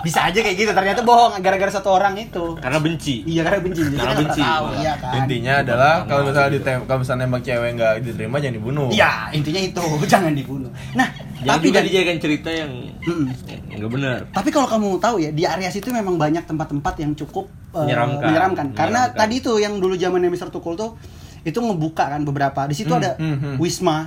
Bisa 0.00 0.28
aja 0.28 0.40
kayak 0.40 0.56
gitu. 0.56 0.72
Ternyata 0.72 1.00
bohong 1.00 1.40
gara-gara 1.40 1.68
satu 1.68 1.92
orang 1.92 2.16
itu. 2.16 2.56
Karena 2.56 2.80
benci. 2.80 3.20
Iya 3.24 3.44
karena 3.44 3.60
benci. 3.60 3.80
Jadi 3.82 3.96
Karena 3.96 4.04
kan 4.04 4.12
nggak 4.12 4.28
benci, 4.28 4.42
tahu. 4.42 4.64
Iya 4.76 4.92
kan. 4.96 5.12
Intinya 5.16 5.52
adalah 5.60 5.94
kalau 6.04 6.22
misalnya 6.24 6.50
ditem 6.52 6.78
kalau 6.84 6.98
misalnya 7.00 7.22
nembak 7.24 7.42
cewek 7.42 7.70
nggak 7.76 7.94
diterima 8.00 8.36
jangan 8.38 8.56
dibunuh. 8.56 8.88
Iya 8.88 9.10
intinya 9.32 9.60
itu 9.62 9.82
jangan 10.12 10.32
dibunuh. 10.32 10.70
Nah 10.92 11.08
Jangan 11.40 11.56
tapi 11.56 11.64
juga 11.66 11.78
dari 11.80 11.88
dijadikan 11.88 12.18
cerita 12.20 12.50
yang 12.52 12.70
Mm-mm. 13.00 13.26
yang 13.72 13.78
nggak 13.80 13.92
benar. 13.92 14.18
Tapi 14.32 14.48
kalau 14.48 14.68
kamu 14.68 14.88
tahu 15.00 15.16
ya 15.16 15.30
di 15.32 15.44
area 15.44 15.68
situ 15.68 15.88
memang 15.88 16.20
banyak 16.20 16.44
tempat-tempat 16.44 16.94
yang 17.00 17.12
cukup 17.16 17.48
eh, 17.70 17.78
Menyeramkan. 17.78 18.24
menyeramkan. 18.24 18.66
Karena 18.72 19.00
Menyeramkan. 19.06 19.20
tadi 19.20 19.36
tuh 19.40 19.56
yang 19.56 19.74
dulu 19.76 19.94
zamannya 19.94 20.28
Mr. 20.28 20.48
Tukul 20.48 20.74
tuh 20.74 20.98
itu 21.40 21.56
ngebuka 21.56 22.04
kan 22.08 22.20
beberapa. 22.20 22.64
Di 22.64 22.74
situ 22.74 22.90
Hmm, 22.90 23.00
ada 23.00 23.10
hmm, 23.14 23.36
hmm. 23.36 23.54
Wisma 23.56 23.98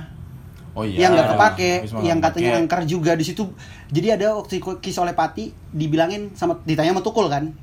Oh 0.72 0.82
iya. 0.82 1.06
yang 1.06 1.14
nggak 1.14 1.28
kepake, 1.30 1.70
Wisma 1.84 2.00
yang 2.02 2.18
katanya 2.20 2.50
kepake. 2.52 2.62
angker 2.62 2.80
juga 2.84 3.12
di 3.12 3.22
situ. 3.22 3.46
Jadi 3.88 4.08
ada 4.10 4.34
waktu 4.34 4.54
Kisolepati 4.58 5.44
dibilangin 5.68 6.32
sama 6.32 6.58
ditanya 6.60 6.90
sama 6.90 7.00
Tukul 7.00 7.26
kan. 7.26 7.54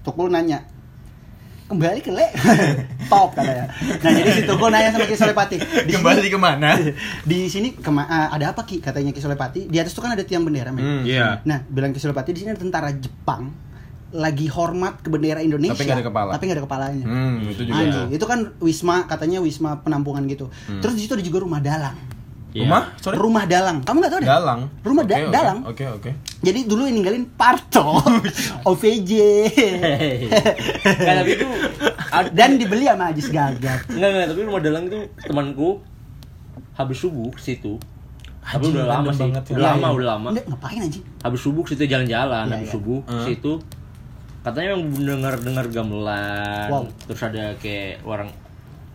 Tukul 0.00 0.26
nanya, 0.26 0.66
kembali 1.66 2.00
ke 2.00 2.08
le 2.08 2.26
top 3.12 3.30
katanya. 3.32 3.68
Nah 4.00 4.10
jadi 4.10 4.30
si 4.32 4.42
Tukul 4.42 4.68
nanya 4.68 4.90
sama 4.90 5.04
Kisolepati. 5.04 5.56
Di 5.58 5.92
Kembali 5.92 6.18
sini- 6.20 6.32
ke 6.32 6.38
mana? 6.38 6.70
Di 7.30 7.38
sini 7.46 7.68
kema- 7.74 8.06
ah, 8.06 8.32
ada 8.32 8.50
apa 8.50 8.62
ki? 8.62 8.80
Katanya 8.80 9.12
Kisolepati. 9.12 9.64
Di 9.64 9.76
atas 9.76 9.92
tuh 9.92 10.00
kan 10.00 10.10
ada 10.10 10.22
tiang 10.22 10.42
bendera 10.42 10.68
men. 10.68 10.82
Hmm. 10.82 11.02
Iya. 11.04 11.44
Nah, 11.44 11.62
bilang 11.64 11.92
Kisolepati 11.92 12.32
di 12.32 12.40
sini 12.40 12.50
ada 12.50 12.58
tentara 12.58 12.90
Jepang 12.90 13.52
lagi 14.10 14.46
hormat 14.46 14.98
ke 14.98 15.08
bendera 15.08 15.38
Indonesia. 15.38 15.72
Tapi 15.72 15.84
nggak 15.84 15.98
ada 15.98 16.06
kepala. 16.06 16.30
Tapi 16.30 16.42
nggak 16.44 16.56
ada 16.56 16.64
kepalanya. 16.64 17.04
Hmm, 17.04 17.36
itu 17.44 17.62
juga. 17.62 17.76
Anjing, 17.78 18.08
itu 18.10 18.24
kan 18.24 18.38
wisma 18.58 18.96
katanya 19.04 19.38
wisma 19.38 19.70
penampungan 19.78 20.24
gitu. 20.24 20.48
Terus 20.78 20.94
di 20.94 21.02
situ 21.02 21.12
ada 21.12 21.22
juga 21.22 21.38
rumah 21.40 21.58
dalang. 21.58 21.96
Iya. 22.48 22.64
Rumah? 22.64 22.82
Sorry. 22.96 23.14
Rumah 23.14 23.44
dalang. 23.44 23.76
Kamu 23.82 23.96
nggak 23.98 24.08
tahu 24.10 24.20
deh? 24.20 24.28
Dalang. 24.30 24.60
Rumah 24.80 25.04
da- 25.04 25.20
oke, 25.20 25.28
dalang. 25.30 25.58
Oke, 25.66 25.84
oke. 25.86 26.10
Jadi 26.38 26.60
dulu 26.64 26.88
yang 26.88 26.96
ninggalin 26.96 27.28
Parto, 27.30 28.00
OVJ. 28.70 29.12
Nggak, 30.80 31.14
tapi 31.14 31.30
itu 31.30 31.46
Dan 32.32 32.50
dibeli 32.56 32.84
sama 32.84 33.04
Ajis 33.06 33.28
Gagat. 33.28 33.84
Enggak, 33.88 34.08
enggak, 34.08 34.26
tapi 34.26 34.40
rumah 34.42 34.60
dalang 34.60 34.84
itu 34.86 34.98
temanku 35.20 35.84
habis 36.72 36.96
subuh 36.96 37.28
ke 37.30 37.40
situ. 37.42 37.76
Tapi 38.40 38.64
udah 38.72 38.88
lama 38.88 39.12
sih. 39.12 39.20
banget 39.20 39.42
ya. 39.44 39.52
Udah 39.52 39.60
Iya, 39.60 39.68
lama, 39.68 39.84
iya. 39.84 39.92
udah 39.92 40.06
lama. 40.08 40.28
Nggak, 40.32 40.44
ngapain 40.48 40.80
anjing? 40.80 41.04
Habis 41.20 41.40
subuh 41.42 41.64
situ 41.64 41.82
jalan-jalan, 41.84 42.44
Iya, 42.44 42.54
habis 42.54 42.64
iya. 42.64 42.74
subuh 42.74 42.98
ke 43.02 43.12
Hmm. 43.12 43.26
situ. 43.28 43.52
Katanya 44.42 44.68
yang 44.78 44.82
dengar-dengar 44.94 45.66
gamelan. 45.68 46.68
Wow. 46.70 46.84
Terus 47.10 47.22
ada 47.26 47.44
kayak 47.58 48.00
orang 48.06 48.30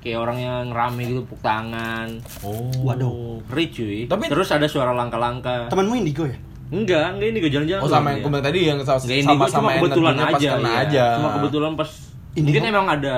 kayak 0.03 0.19
orang 0.19 0.37
yang 0.39 0.63
rame 0.75 1.01
gitu 1.07 1.23
tepuk 1.23 1.39
tangan. 1.39 2.07
Oh. 2.43 2.67
Waduh. 2.83 3.39
Ngeri 3.47 3.65
cuy. 3.71 3.97
Tapi- 4.11 4.27
Terus 4.27 4.49
ada 4.51 4.67
suara 4.67 4.91
langka-langka. 4.91 5.71
Temanmu 5.71 5.95
Indigo 5.95 6.27
ya? 6.27 6.35
Enggak, 6.73 7.07
enggak 7.15 7.27
ini 7.29 7.37
gue 7.37 7.51
jalan-jalan. 7.53 7.81
Oh 7.85 7.89
sama 7.91 8.07
yang 8.17 8.25
ya. 8.25 8.41
tadi 8.41 8.59
yang 8.65 8.79
sama 8.81 8.97
Enggak 8.97 9.21
sama, 9.21 9.37
gue 9.37 9.47
sama 9.47 9.53
cuma 9.53 9.71
kebetulan 9.77 10.13
energinya 10.17 10.33
pas 10.33 10.41
aja, 10.41 10.49
kena 10.57 10.69
iya. 10.69 10.81
aja. 10.81 11.05
Cuma 11.15 11.29
kebetulan 11.37 11.71
pas 11.77 11.89
Indigo? 12.33 12.45
mungkin 12.49 12.63
emang 12.65 12.87
ada 12.89 13.15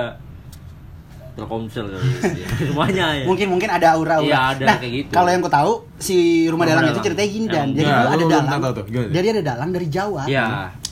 Telkomsel 1.36 1.84
kali 1.92 2.00
ya. 2.00 2.48
semuanya 2.72 3.06
ya. 3.12 3.24
Mungkin 3.28 3.46
mungkin 3.52 3.68
ada 3.68 3.86
aura-aura. 3.92 4.24
Iya, 4.24 4.40
ada 4.56 4.64
nah, 4.64 4.76
kayak 4.80 4.92
gitu. 4.92 5.10
kalau 5.12 5.28
yang 5.28 5.42
ku 5.44 5.52
tahu 5.52 5.72
si 6.00 6.16
rumah 6.48 6.64
Rumah 6.64 6.64
dalang 6.64 6.84
itu 6.84 6.90
dalang. 6.92 7.04
ceritanya 7.04 7.28
gini 7.28 7.46
dan. 7.48 7.68
Jadi 7.76 7.84
Ya, 7.84 7.96
ada 8.08 8.24
dalang. 8.24 8.60
tahu 8.60 8.72
tuh, 8.72 8.84
gimana? 8.88 9.10
Jadi 9.12 9.26
ada 9.36 9.42
dalang 9.44 9.70
dari 9.72 9.86
Jawa. 9.92 10.22
Iya. 10.24 10.46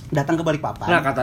Datang 0.08 0.34
ke 0.34 0.42
Balikpapan. 0.42 0.86
Nah, 0.86 1.00
kata 1.00 1.22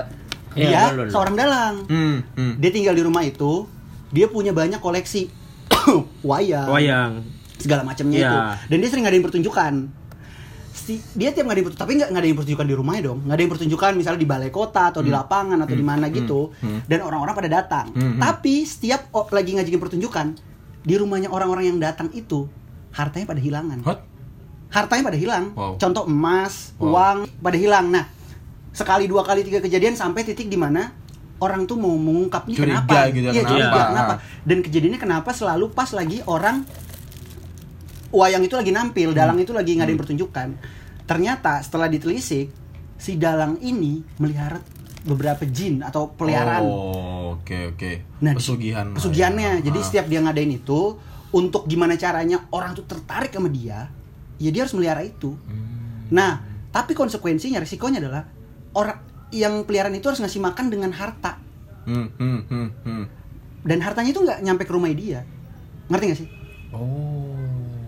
dia 0.52 0.92
dulu. 0.92 1.08
seorang 1.08 1.36
dalang. 1.36 1.76
Hmm, 1.86 2.18
hmm. 2.32 2.54
Dia 2.58 2.70
tinggal 2.70 2.94
di 2.94 3.02
rumah 3.02 3.22
itu. 3.22 3.66
Dia 4.10 4.28
punya 4.28 4.52
banyak 4.52 4.78
koleksi 4.78 5.32
wayang, 6.22 6.68
wayang. 6.68 7.12
segala 7.56 7.82
macamnya 7.82 8.18
Iya. 8.18 8.28
itu. 8.28 8.38
Dan 8.68 8.78
dia 8.78 8.90
sering 8.90 9.04
ngadain 9.06 9.24
pertunjukan. 9.24 9.74
Si, 10.72 10.94
dia 11.14 11.30
tiap 11.30 11.46
ngadain 11.46 11.64
pertunjukan, 11.64 11.86
tapi 11.86 11.94
nggak 11.96 12.10
ngadain 12.12 12.36
pertunjukan 12.36 12.66
di 12.66 12.76
rumahnya 12.76 13.02
dong. 13.06 13.20
Ngadain 13.24 13.48
pertunjukan 13.48 13.92
misalnya 13.94 14.20
di 14.20 14.28
balai 14.28 14.50
kota 14.50 14.90
atau 14.90 15.00
di 15.00 15.10
lapangan 15.10 15.60
atau 15.62 15.72
di 15.72 15.82
mana 15.82 16.10
gitu. 16.10 16.52
Dan 16.86 17.00
orang-orang 17.02 17.32
pada 17.34 17.50
datang. 17.50 17.86
Hmm, 17.90 18.16
hmm. 18.16 18.20
Tapi 18.20 18.64
setiap 18.64 19.08
o- 19.12 19.30
lagi 19.30 19.56
ngajakin 19.56 19.80
pertunjukan, 19.80 20.28
di 20.82 20.96
rumahnya 20.96 21.30
orang-orang 21.30 21.66
yang 21.68 21.80
datang 21.80 22.10
itu 22.12 22.50
hartanya 22.92 23.24
pada 23.26 23.40
hilangan 23.40 23.80
hartanya 24.68 25.04
pada 25.06 25.16
hilang 25.16 25.46
Wow. 25.54 25.76
contoh 25.78 26.04
emas 26.06 26.74
Wow. 26.76 26.90
uang 26.90 27.18
pada 27.38 27.56
hilang 27.56 27.88
nah 27.88 28.04
sekali 28.72 29.06
dua 29.06 29.22
kali 29.22 29.42
tiga 29.42 29.60
kejadian 29.60 29.94
sampai 29.94 30.24
titik 30.24 30.48
di 30.48 30.56
mana 30.56 30.92
orang 31.38 31.66
tuh 31.66 31.76
mau 31.76 31.92
mengungkap 31.92 32.46
ini 32.46 32.56
Curiga 32.56 32.82
kenapa 32.82 32.98
gitu 33.10 33.26
ya, 33.26 33.32
Iya, 33.32 33.42
kenapa? 33.42 33.50
curiga 33.50 33.80
kenapa 33.86 34.14
Ah. 34.14 34.18
dan 34.42 34.58
kejadiannya 34.62 35.00
kenapa 35.00 35.30
selalu 35.32 35.66
pas 35.70 35.90
lagi 35.92 36.18
orang 36.24 36.64
wayang 38.12 38.44
itu 38.44 38.54
lagi 38.54 38.70
nampil 38.70 39.12
dalang 39.12 39.36
Hmm. 39.36 39.46
itu 39.46 39.52
lagi 39.52 39.72
ngadain 39.74 39.98
pertunjukan 39.98 40.48
ternyata 41.04 41.60
setelah 41.60 41.88
ditelisik 41.88 42.52
si 42.96 43.12
dalang 43.16 43.58
ini 43.60 44.04
melihara 44.18 44.60
beberapa 45.02 45.42
jin 45.44 45.82
atau 45.82 46.14
peliharaan 46.14 46.62
Oh, 46.62 47.42
oke 47.42 47.74
oke. 47.74 47.92
Nah, 48.22 48.32
di- 48.32 48.38
pesugihan. 48.38 48.86
pesugihannya. 48.94 49.66
Jadi 49.66 49.74
Ah. 49.74 49.84
setiap 49.84 50.06
dia 50.06 50.22
ngadain 50.22 50.52
itu 50.54 51.02
untuk 51.32 51.66
gimana 51.66 51.98
caranya 51.98 52.46
orang 52.50 52.72
tuh 52.72 52.86
tertarik 52.86 53.34
sama 53.34 53.50
dia, 53.50 53.90
ya 54.38 54.50
dia 54.50 54.62
harus 54.62 54.78
melihara 54.78 55.02
itu. 55.02 55.34
Hmm. 55.34 56.06
Nah, 56.08 56.32
tapi 56.70 56.94
konsekuensinya 56.94 57.58
resikonya 57.58 57.98
adalah 57.98 58.30
orang 58.76 59.00
yang 59.32 59.64
peliharaan 59.64 59.96
itu 59.96 60.08
harus 60.12 60.20
ngasih 60.20 60.44
makan 60.44 60.68
dengan 60.68 60.92
harta 60.92 61.40
Hmm, 61.82 62.14
hmm, 62.14 62.40
hmm, 62.46 62.68
hmm. 62.86 63.06
dan 63.66 63.82
hartanya 63.82 64.14
itu 64.14 64.22
nggak 64.22 64.46
nyampe 64.46 64.70
ke 64.70 64.74
rumah 64.74 64.94
dia. 64.94 65.26
Ngerti 65.90 66.06
gak 66.14 66.20
sih? 66.22 66.30
Oh. 66.70 67.34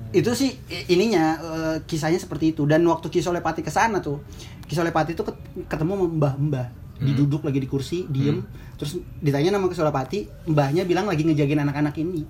Itu 0.10 0.34
sih 0.34 0.58
ininya 0.90 1.38
eh, 1.38 1.78
kisahnya 1.86 2.18
seperti 2.18 2.58
itu 2.58 2.66
dan 2.66 2.82
waktu 2.90 3.14
Kisolepati 3.14 3.62
ke 3.62 3.70
sana 3.70 4.02
tuh, 4.02 4.26
Kisolepati 4.66 5.14
tuh 5.14 5.30
ket- 5.30 5.70
ketemu 5.70 6.10
mbah-mbah 6.10 6.68
diduduk 7.04 7.44
lagi 7.44 7.60
di 7.60 7.68
kursi, 7.68 8.08
diem, 8.08 8.42
terus 8.80 8.98
ditanya 9.22 9.60
nama 9.60 9.70
Kisolepati, 9.70 10.50
mbahnya 10.50 10.90
bilang 10.90 11.06
lagi 11.06 11.22
ngejagain 11.28 11.62
anak-anak 11.62 11.94
ini. 12.02 12.26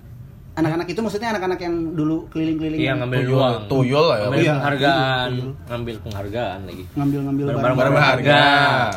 Anak-anak 0.54 0.86
itu 0.86 1.00
maksudnya 1.00 1.34
anak-anak 1.34 1.58
yang 1.58 1.74
dulu 1.92 2.30
keliling-keliling 2.30 2.78
Iya 2.78 2.94
ngambil 2.94 3.18
Tuyul, 3.20 3.34
uang. 3.36 3.54
tuyul 3.66 4.04
lah 4.04 4.16
ya. 4.16 4.22
Ngambil 4.24 4.38
Iya, 4.40 4.52
penghargaan, 4.54 5.28
tuyul, 5.28 5.50
ngambil 5.66 5.94
penghargaan 6.00 6.58
lagi. 6.62 6.84
ngambil-ngambil 6.88 7.44
Barang-barang 7.44 7.74
barang 7.76 7.94
berharga. 7.94 8.42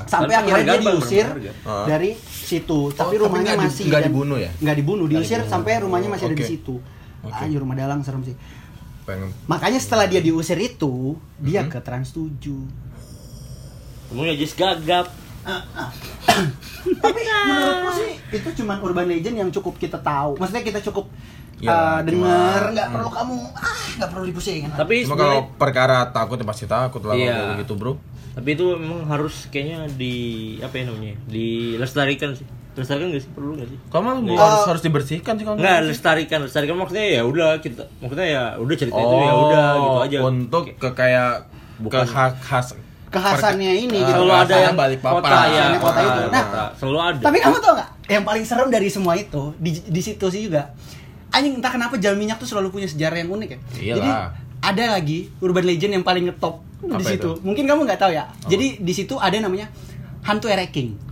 sampai 0.06 0.28
Barang 0.28 0.44
akhirnya 0.44 0.62
dia 0.64 0.70
barang 0.70 0.86
diusir 0.94 1.26
berharga. 1.28 1.52
Ah. 1.64 1.86
dari 1.88 2.10
situ 2.22 2.80
tapi 2.90 3.02
tapi 3.02 3.16
rumahnya 3.20 3.44
nggak 3.44 3.58
di- 3.58 3.68
masih 3.68 3.84
nggak 3.88 4.04
dibunuh 4.06 4.38
ya? 4.38 4.52
nggak 4.56 4.78
dibunuh 4.78 5.06
diusir 5.08 5.36
dibunuh. 5.36 5.52
sampai 5.52 5.72
rumahnya 5.82 6.10
masih 6.10 6.26
ada 6.26 6.36
di 6.36 6.46
situ 6.48 6.76
Oke. 7.20 7.34
anjir 7.36 7.60
rumah 7.60 7.76
dalang 7.76 8.00
serem 8.00 8.22
sih 8.24 8.36
Pengen. 9.04 9.30
makanya 9.44 9.80
setelah 9.80 10.06
dia 10.06 10.22
diusir 10.22 10.56
itu 10.58 10.94
dia 11.38 11.62
Mhm. 11.62 11.70
ke 11.70 11.80
Trans 11.82 12.10
7 12.10 12.54
Semuanya 14.08 14.36
just 14.36 14.54
gagap. 14.54 15.10
tapi 16.98 17.20
menurutku 17.20 17.90
sih 17.96 18.12
itu 18.32 18.50
cuman 18.58 18.78
urban 18.80 19.06
legend 19.06 19.36
yang 19.38 19.50
cukup 19.50 19.76
kita 19.76 19.98
tahu 19.98 20.36
maksudnya 20.36 20.62
kita 20.62 20.80
cukup 20.82 21.08
Ya, 21.58 21.72
uh, 21.72 22.00
dengar 22.02 22.30
cuma- 22.62 22.72
nggak 22.72 22.88
perlu 22.92 23.10
kamu 23.10 23.36
ah 23.52 23.78
nggak 23.98 24.10
perlu 24.14 24.26
dipusingin. 24.26 24.70
Tapi 24.72 24.96
Cuma 25.04 25.16
kalau 25.16 25.40
perkara 25.52 26.06
takut 26.08 26.38
ya 26.38 26.46
pasti 26.46 26.66
takut 26.66 27.02
lah 27.02 27.14
Iya. 27.14 27.34
kalau 27.34 27.54
gitu, 27.58 27.74
Bro. 27.74 27.94
tapi 28.32 28.54
itu 28.54 28.66
memang 28.74 29.02
harus 29.08 29.50
kayaknya 29.50 29.90
di 29.92 30.16
apa 30.60 30.74
ya 30.76 30.84
namanya? 30.86 31.18
Dilestarikan 31.26 32.30
sih. 32.32 32.46
Lestarikan 32.72 33.10
gak 33.10 33.26
sih? 33.26 33.32
Perlu 33.34 33.58
gak 33.58 33.68
sih? 33.68 33.78
Kalau 33.90 34.02
malah 34.06 34.22
harus 34.38 34.62
harus 34.70 34.84
dibersihkan 34.84 35.34
sih 35.34 35.42
kalau 35.42 35.58
Enggak, 35.58 35.78
gitu. 35.80 35.90
lestarikan, 35.90 36.40
lestarikan 36.40 36.76
maksudnya 36.78 37.06
ya 37.10 37.22
udah 37.22 37.58
kita 37.58 37.90
maksudnya 37.98 38.28
ya 38.28 38.44
udah 38.56 38.76
cerita 38.78 38.94
itu 38.96 39.16
ya 39.18 39.34
udah 39.36 39.66
gitu 39.76 39.98
aja. 40.00 40.18
Oh, 40.20 40.30
Untuk 40.30 40.64
ke 40.78 40.90
kayak 40.94 41.50
Bukan. 41.80 42.00
ke 42.00 42.08
khas 42.08 42.34
khas 42.40 42.68
Kekhasannya 43.08 43.72
ini 43.80 43.98
Ah, 43.98 44.06
gitu. 44.06 44.20
selalu 44.20 44.34
ada 44.36 44.56
yang 44.62 44.76
balik 44.76 45.00
papan. 45.00 45.16
kota 45.18 45.32
ya, 45.32 45.42
Kekhasannya 45.48 45.80
kota 45.80 46.00
itu. 46.00 46.22
Nah, 46.28 46.44
kota. 46.44 46.64
selalu 46.78 47.00
ada. 47.02 47.22
Tapi 47.24 47.38
kamu 47.40 47.58
tau 47.58 47.74
nggak? 47.74 47.90
Yang 48.06 48.24
paling 48.28 48.44
serem 48.46 48.68
dari 48.70 48.90
semua 48.92 49.14
itu 49.16 49.42
di 49.58 49.72
di 49.82 50.02
situ 50.04 50.26
sih 50.28 50.42
juga. 50.46 50.64
Anjing 51.30 51.60
entah 51.60 51.72
kenapa 51.72 51.96
jalan 51.98 52.18
minyak 52.18 52.40
tuh 52.40 52.48
selalu 52.48 52.72
punya 52.72 52.88
sejarah 52.88 53.20
yang 53.20 53.30
unik 53.30 53.50
ya. 53.50 53.60
Iyalah. 53.60 53.96
Jadi 53.96 54.10
ada 54.58 54.84
lagi 54.98 55.20
urban 55.40 55.66
legend 55.66 55.92
yang 56.02 56.06
paling 56.06 56.26
ngetop 56.26 56.64
di 56.82 57.04
situ. 57.04 57.16
itu? 57.16 57.32
Mungkin 57.44 57.64
kamu 57.68 57.82
nggak 57.86 58.00
tahu 58.00 58.12
ya. 58.16 58.26
Jadi 58.48 58.82
di 58.82 58.94
situ 58.96 59.16
ada 59.18 59.36
namanya 59.38 59.68
hantu 60.24 60.48
ereking. 60.48 60.96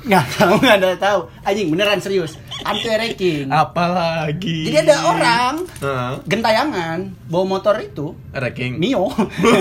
Nggak, 0.00 0.24
kamu 0.32 0.54
nggak 0.64 0.76
ada 0.80 0.90
tahu. 0.96 1.20
Anjing 1.44 1.68
beneran 1.68 2.00
serius. 2.00 2.40
Hantu 2.64 2.88
ereking. 2.88 3.52
apalagi. 3.52 4.64
Jadi 4.64 4.88
ada 4.88 4.96
orang 5.04 5.54
Heeh. 5.76 6.12
gentayangan 6.24 6.98
bawa 7.28 7.44
motor 7.44 7.76
itu 7.84 8.16
Ranking. 8.32 8.80
Mio. 8.80 9.12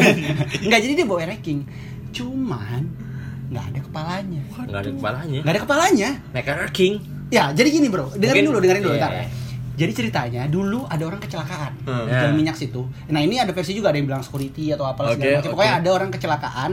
Enggak 0.63 0.80
jadi 0.88 0.93
dia 0.95 1.04
bawa 1.04 1.28
ereking. 1.28 1.67
Cuman 2.15 2.88
nggak 3.52 3.65
ada 3.67 3.80
kepalanya. 3.84 4.41
Enggak 4.63 4.80
ada 4.80 4.91
kepalanya. 4.95 5.39
Nggak 5.43 5.54
ada 5.60 5.62
kepalanya. 5.67 6.10
Necker 6.32 6.58
King. 6.71 6.95
Ya, 7.30 7.52
jadi 7.54 7.69
gini 7.69 7.91
bro, 7.91 8.10
dengerin 8.15 8.41
Mungkin- 8.41 8.47
dulu, 8.49 8.58
dengerin 8.63 8.84
dulu, 8.88 8.95
iya. 8.95 9.04
ntar. 9.06 9.13
Jadi 9.79 9.91
ceritanya 9.95 10.43
dulu 10.45 10.83
ada 10.83 10.99
orang 11.01 11.17
kecelakaan 11.17 11.71
Hmm. 11.87 12.03
di 12.03 12.13
jalan 12.13 12.35
minyak 12.35 12.53
situ. 12.53 12.83
Nah 13.07 13.23
ini 13.23 13.39
ada 13.39 13.49
versi 13.49 13.71
juga 13.71 13.89
ada 13.89 13.97
yang 13.97 14.05
bilang 14.05 14.19
security 14.19 14.75
atau 14.75 14.83
apa 14.83 15.07
Oke, 15.07 15.15
segala 15.15 15.39
macam. 15.39 15.51
Pokoknya 15.55 15.73
ada 15.79 15.89
orang 15.89 16.09
kecelakaan, 16.11 16.71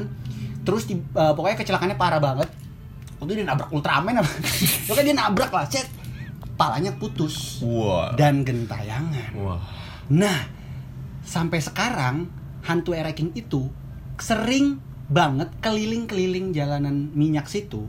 terus 0.60 0.82
di, 0.84 0.98
eh, 0.98 1.32
pokoknya 1.32 1.56
kecelakaannya 1.56 1.94
parah 1.94 2.18
banget. 2.18 2.50
Waktu 3.16 3.30
itu 3.30 3.38
dia 3.38 3.46
nabrak 3.46 3.70
Ultraman 3.70 4.14
apa? 4.18 4.30
pokoknya 4.90 5.06
dia 5.06 5.16
nabrak 5.16 5.50
lah, 5.50 5.64
cet. 5.64 5.86
Palanya 6.56 6.90
putus 6.92 7.60
Wah. 7.62 8.16
dan 8.16 8.42
gentayangan. 8.42 9.30
Wah. 9.36 9.60
Nah, 10.08 10.48
sampai 11.20 11.60
sekarang 11.60 12.26
hantu 12.62 12.90
ereking 12.90 13.30
itu 13.32 13.68
sering 14.16 14.80
banget 15.06 15.52
keliling-keliling 15.60 16.50
jalanan 16.50 17.12
minyak 17.12 17.46
situ. 17.46 17.86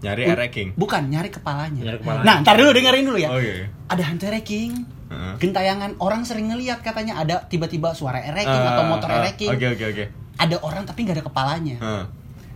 Nyari 0.00 0.22
ereking. 0.26 0.68
Bukan 0.80 1.02
nyari 1.12 1.28
kepalanya. 1.28 1.82
Nyari 1.84 1.98
kepalanya. 2.00 2.24
Nah, 2.24 2.36
ntar 2.40 2.54
dulu 2.56 2.70
dengerin 2.72 3.04
dulu 3.04 3.18
ya. 3.20 3.28
Oh 3.28 3.40
iya. 3.40 3.68
Ada 3.92 4.02
hantu 4.08 4.24
ereking. 4.32 4.72
Heeh. 5.10 5.34
Gentayangan 5.42 5.98
orang 6.00 6.22
sering 6.24 6.48
ngeliat 6.48 6.80
katanya 6.80 7.20
ada 7.20 7.44
tiba-tiba 7.50 7.92
suara 7.92 8.22
ereking 8.22 8.62
Ah, 8.64 8.78
atau 8.78 8.84
motor 8.88 9.10
ah, 9.10 9.20
ereking. 9.20 9.50
Oke 9.52 9.66
oke 9.76 9.84
oke. 9.92 10.04
Ada 10.40 10.56
orang 10.64 10.88
tapi 10.88 11.04
nggak 11.04 11.16
ada 11.20 11.24
kepalanya 11.26 11.76
Heeh. 11.76 12.04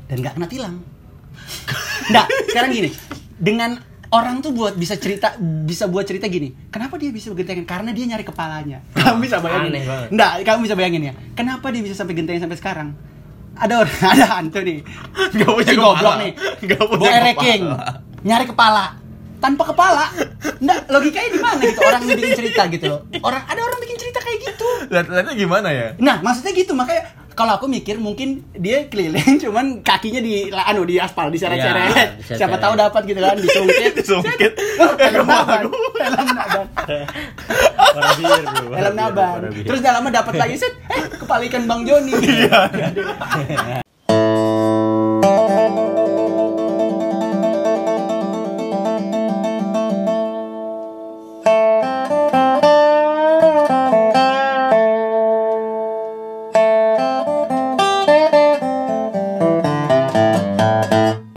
dan 0.08 0.16
nggak 0.24 0.34
kena 0.40 0.48
tilang. 0.48 0.74
Nah, 2.08 2.24
sekarang 2.48 2.70
gini. 2.72 2.90
Dengan 3.34 3.76
orang 4.14 4.38
tuh 4.38 4.54
buat 4.54 4.78
bisa 4.78 4.94
cerita 4.96 5.34
bisa 5.40 5.90
buat 5.90 6.06
cerita 6.06 6.30
gini. 6.30 6.54
Kenapa 6.70 6.94
dia 6.96 7.10
bisa 7.10 7.34
gentayangan? 7.34 7.66
Karena 7.66 7.90
dia 7.90 8.04
nyari 8.06 8.24
kepalanya. 8.24 8.78
Kamu 8.94 9.18
bisa 9.20 9.42
bayangin. 9.42 9.84
Banget. 9.84 10.08
Nggak, 10.14 10.30
kamu 10.46 10.58
bisa 10.64 10.74
bayangin 10.78 11.02
ya. 11.10 11.14
Kenapa 11.34 11.66
dia 11.74 11.82
bisa 11.82 11.98
sampai 11.98 12.14
gentayangan 12.14 12.46
sampai 12.48 12.58
sekarang? 12.62 12.88
Ada 13.54 13.74
orang, 13.80 13.96
ada 14.12 14.26
hantu 14.32 14.58
nih. 14.60 14.78
Nggak 15.32 15.48
punya 15.48 15.66
Si 15.68 15.76
goblok 15.76 15.96
kepala. 15.96 16.16
nih. 16.18 16.32
Nggak 16.60 16.82
punya 16.82 16.98
Bawa 17.00 17.16
ereking. 17.16 17.62
kepala. 17.64 17.88
Nyari 18.20 18.44
kepala. 18.46 18.84
Tanpa 19.36 19.62
kepala. 19.68 20.04
Nggak, 20.56 20.78
logikanya 20.88 21.28
di 21.28 21.40
mana 21.40 21.60
gitu 21.60 21.80
orang 21.80 22.02
bikin 22.02 22.28
cerita 22.32 22.62
gitu 22.66 22.84
loh. 22.88 23.00
Orang 23.20 23.42
ada 23.44 23.60
orang 23.60 23.78
bikin 23.78 23.96
cerita 23.96 24.18
kayak 24.18 24.38
gitu. 24.42 24.68
Lihat-lihatnya 24.88 25.34
gimana 25.34 25.68
ya? 25.68 25.88
Nah, 25.98 26.16
maksudnya 26.18 26.52
gitu 26.52 26.72
makanya 26.72 27.12
kalau 27.34 27.58
aku 27.58 27.66
mikir 27.66 27.98
mungkin 27.98 28.46
dia 28.54 28.86
keliling 28.86 29.38
cuman 29.44 29.82
kakinya 29.82 30.22
di 30.22 30.48
anu 30.50 30.86
di 30.86 31.02
aspal 31.02 31.28
diseret-seret. 31.28 31.90
Iya, 31.90 32.04
diseret-seret. 32.18 32.38
Siapa 32.38 32.56
tahu 32.62 32.74
dapat 32.78 33.02
gitu 33.06 33.20
kan 33.20 33.36
disungkit. 33.38 33.92
Disungkit. 34.00 34.52
Helm 34.98 35.26
naban. 35.26 35.62
Helm 35.98 36.28
naban. 36.32 36.66
Helm 38.74 38.94
naban. 38.94 39.38
Terus 39.50 39.80
dalamnya 39.82 40.22
dapat 40.22 40.34
lagi 40.38 40.54
set, 40.58 40.74
eh 40.90 41.02
kepala 41.18 41.42
ikan 41.50 41.66
Bang 41.66 41.82
Joni. 41.82 42.14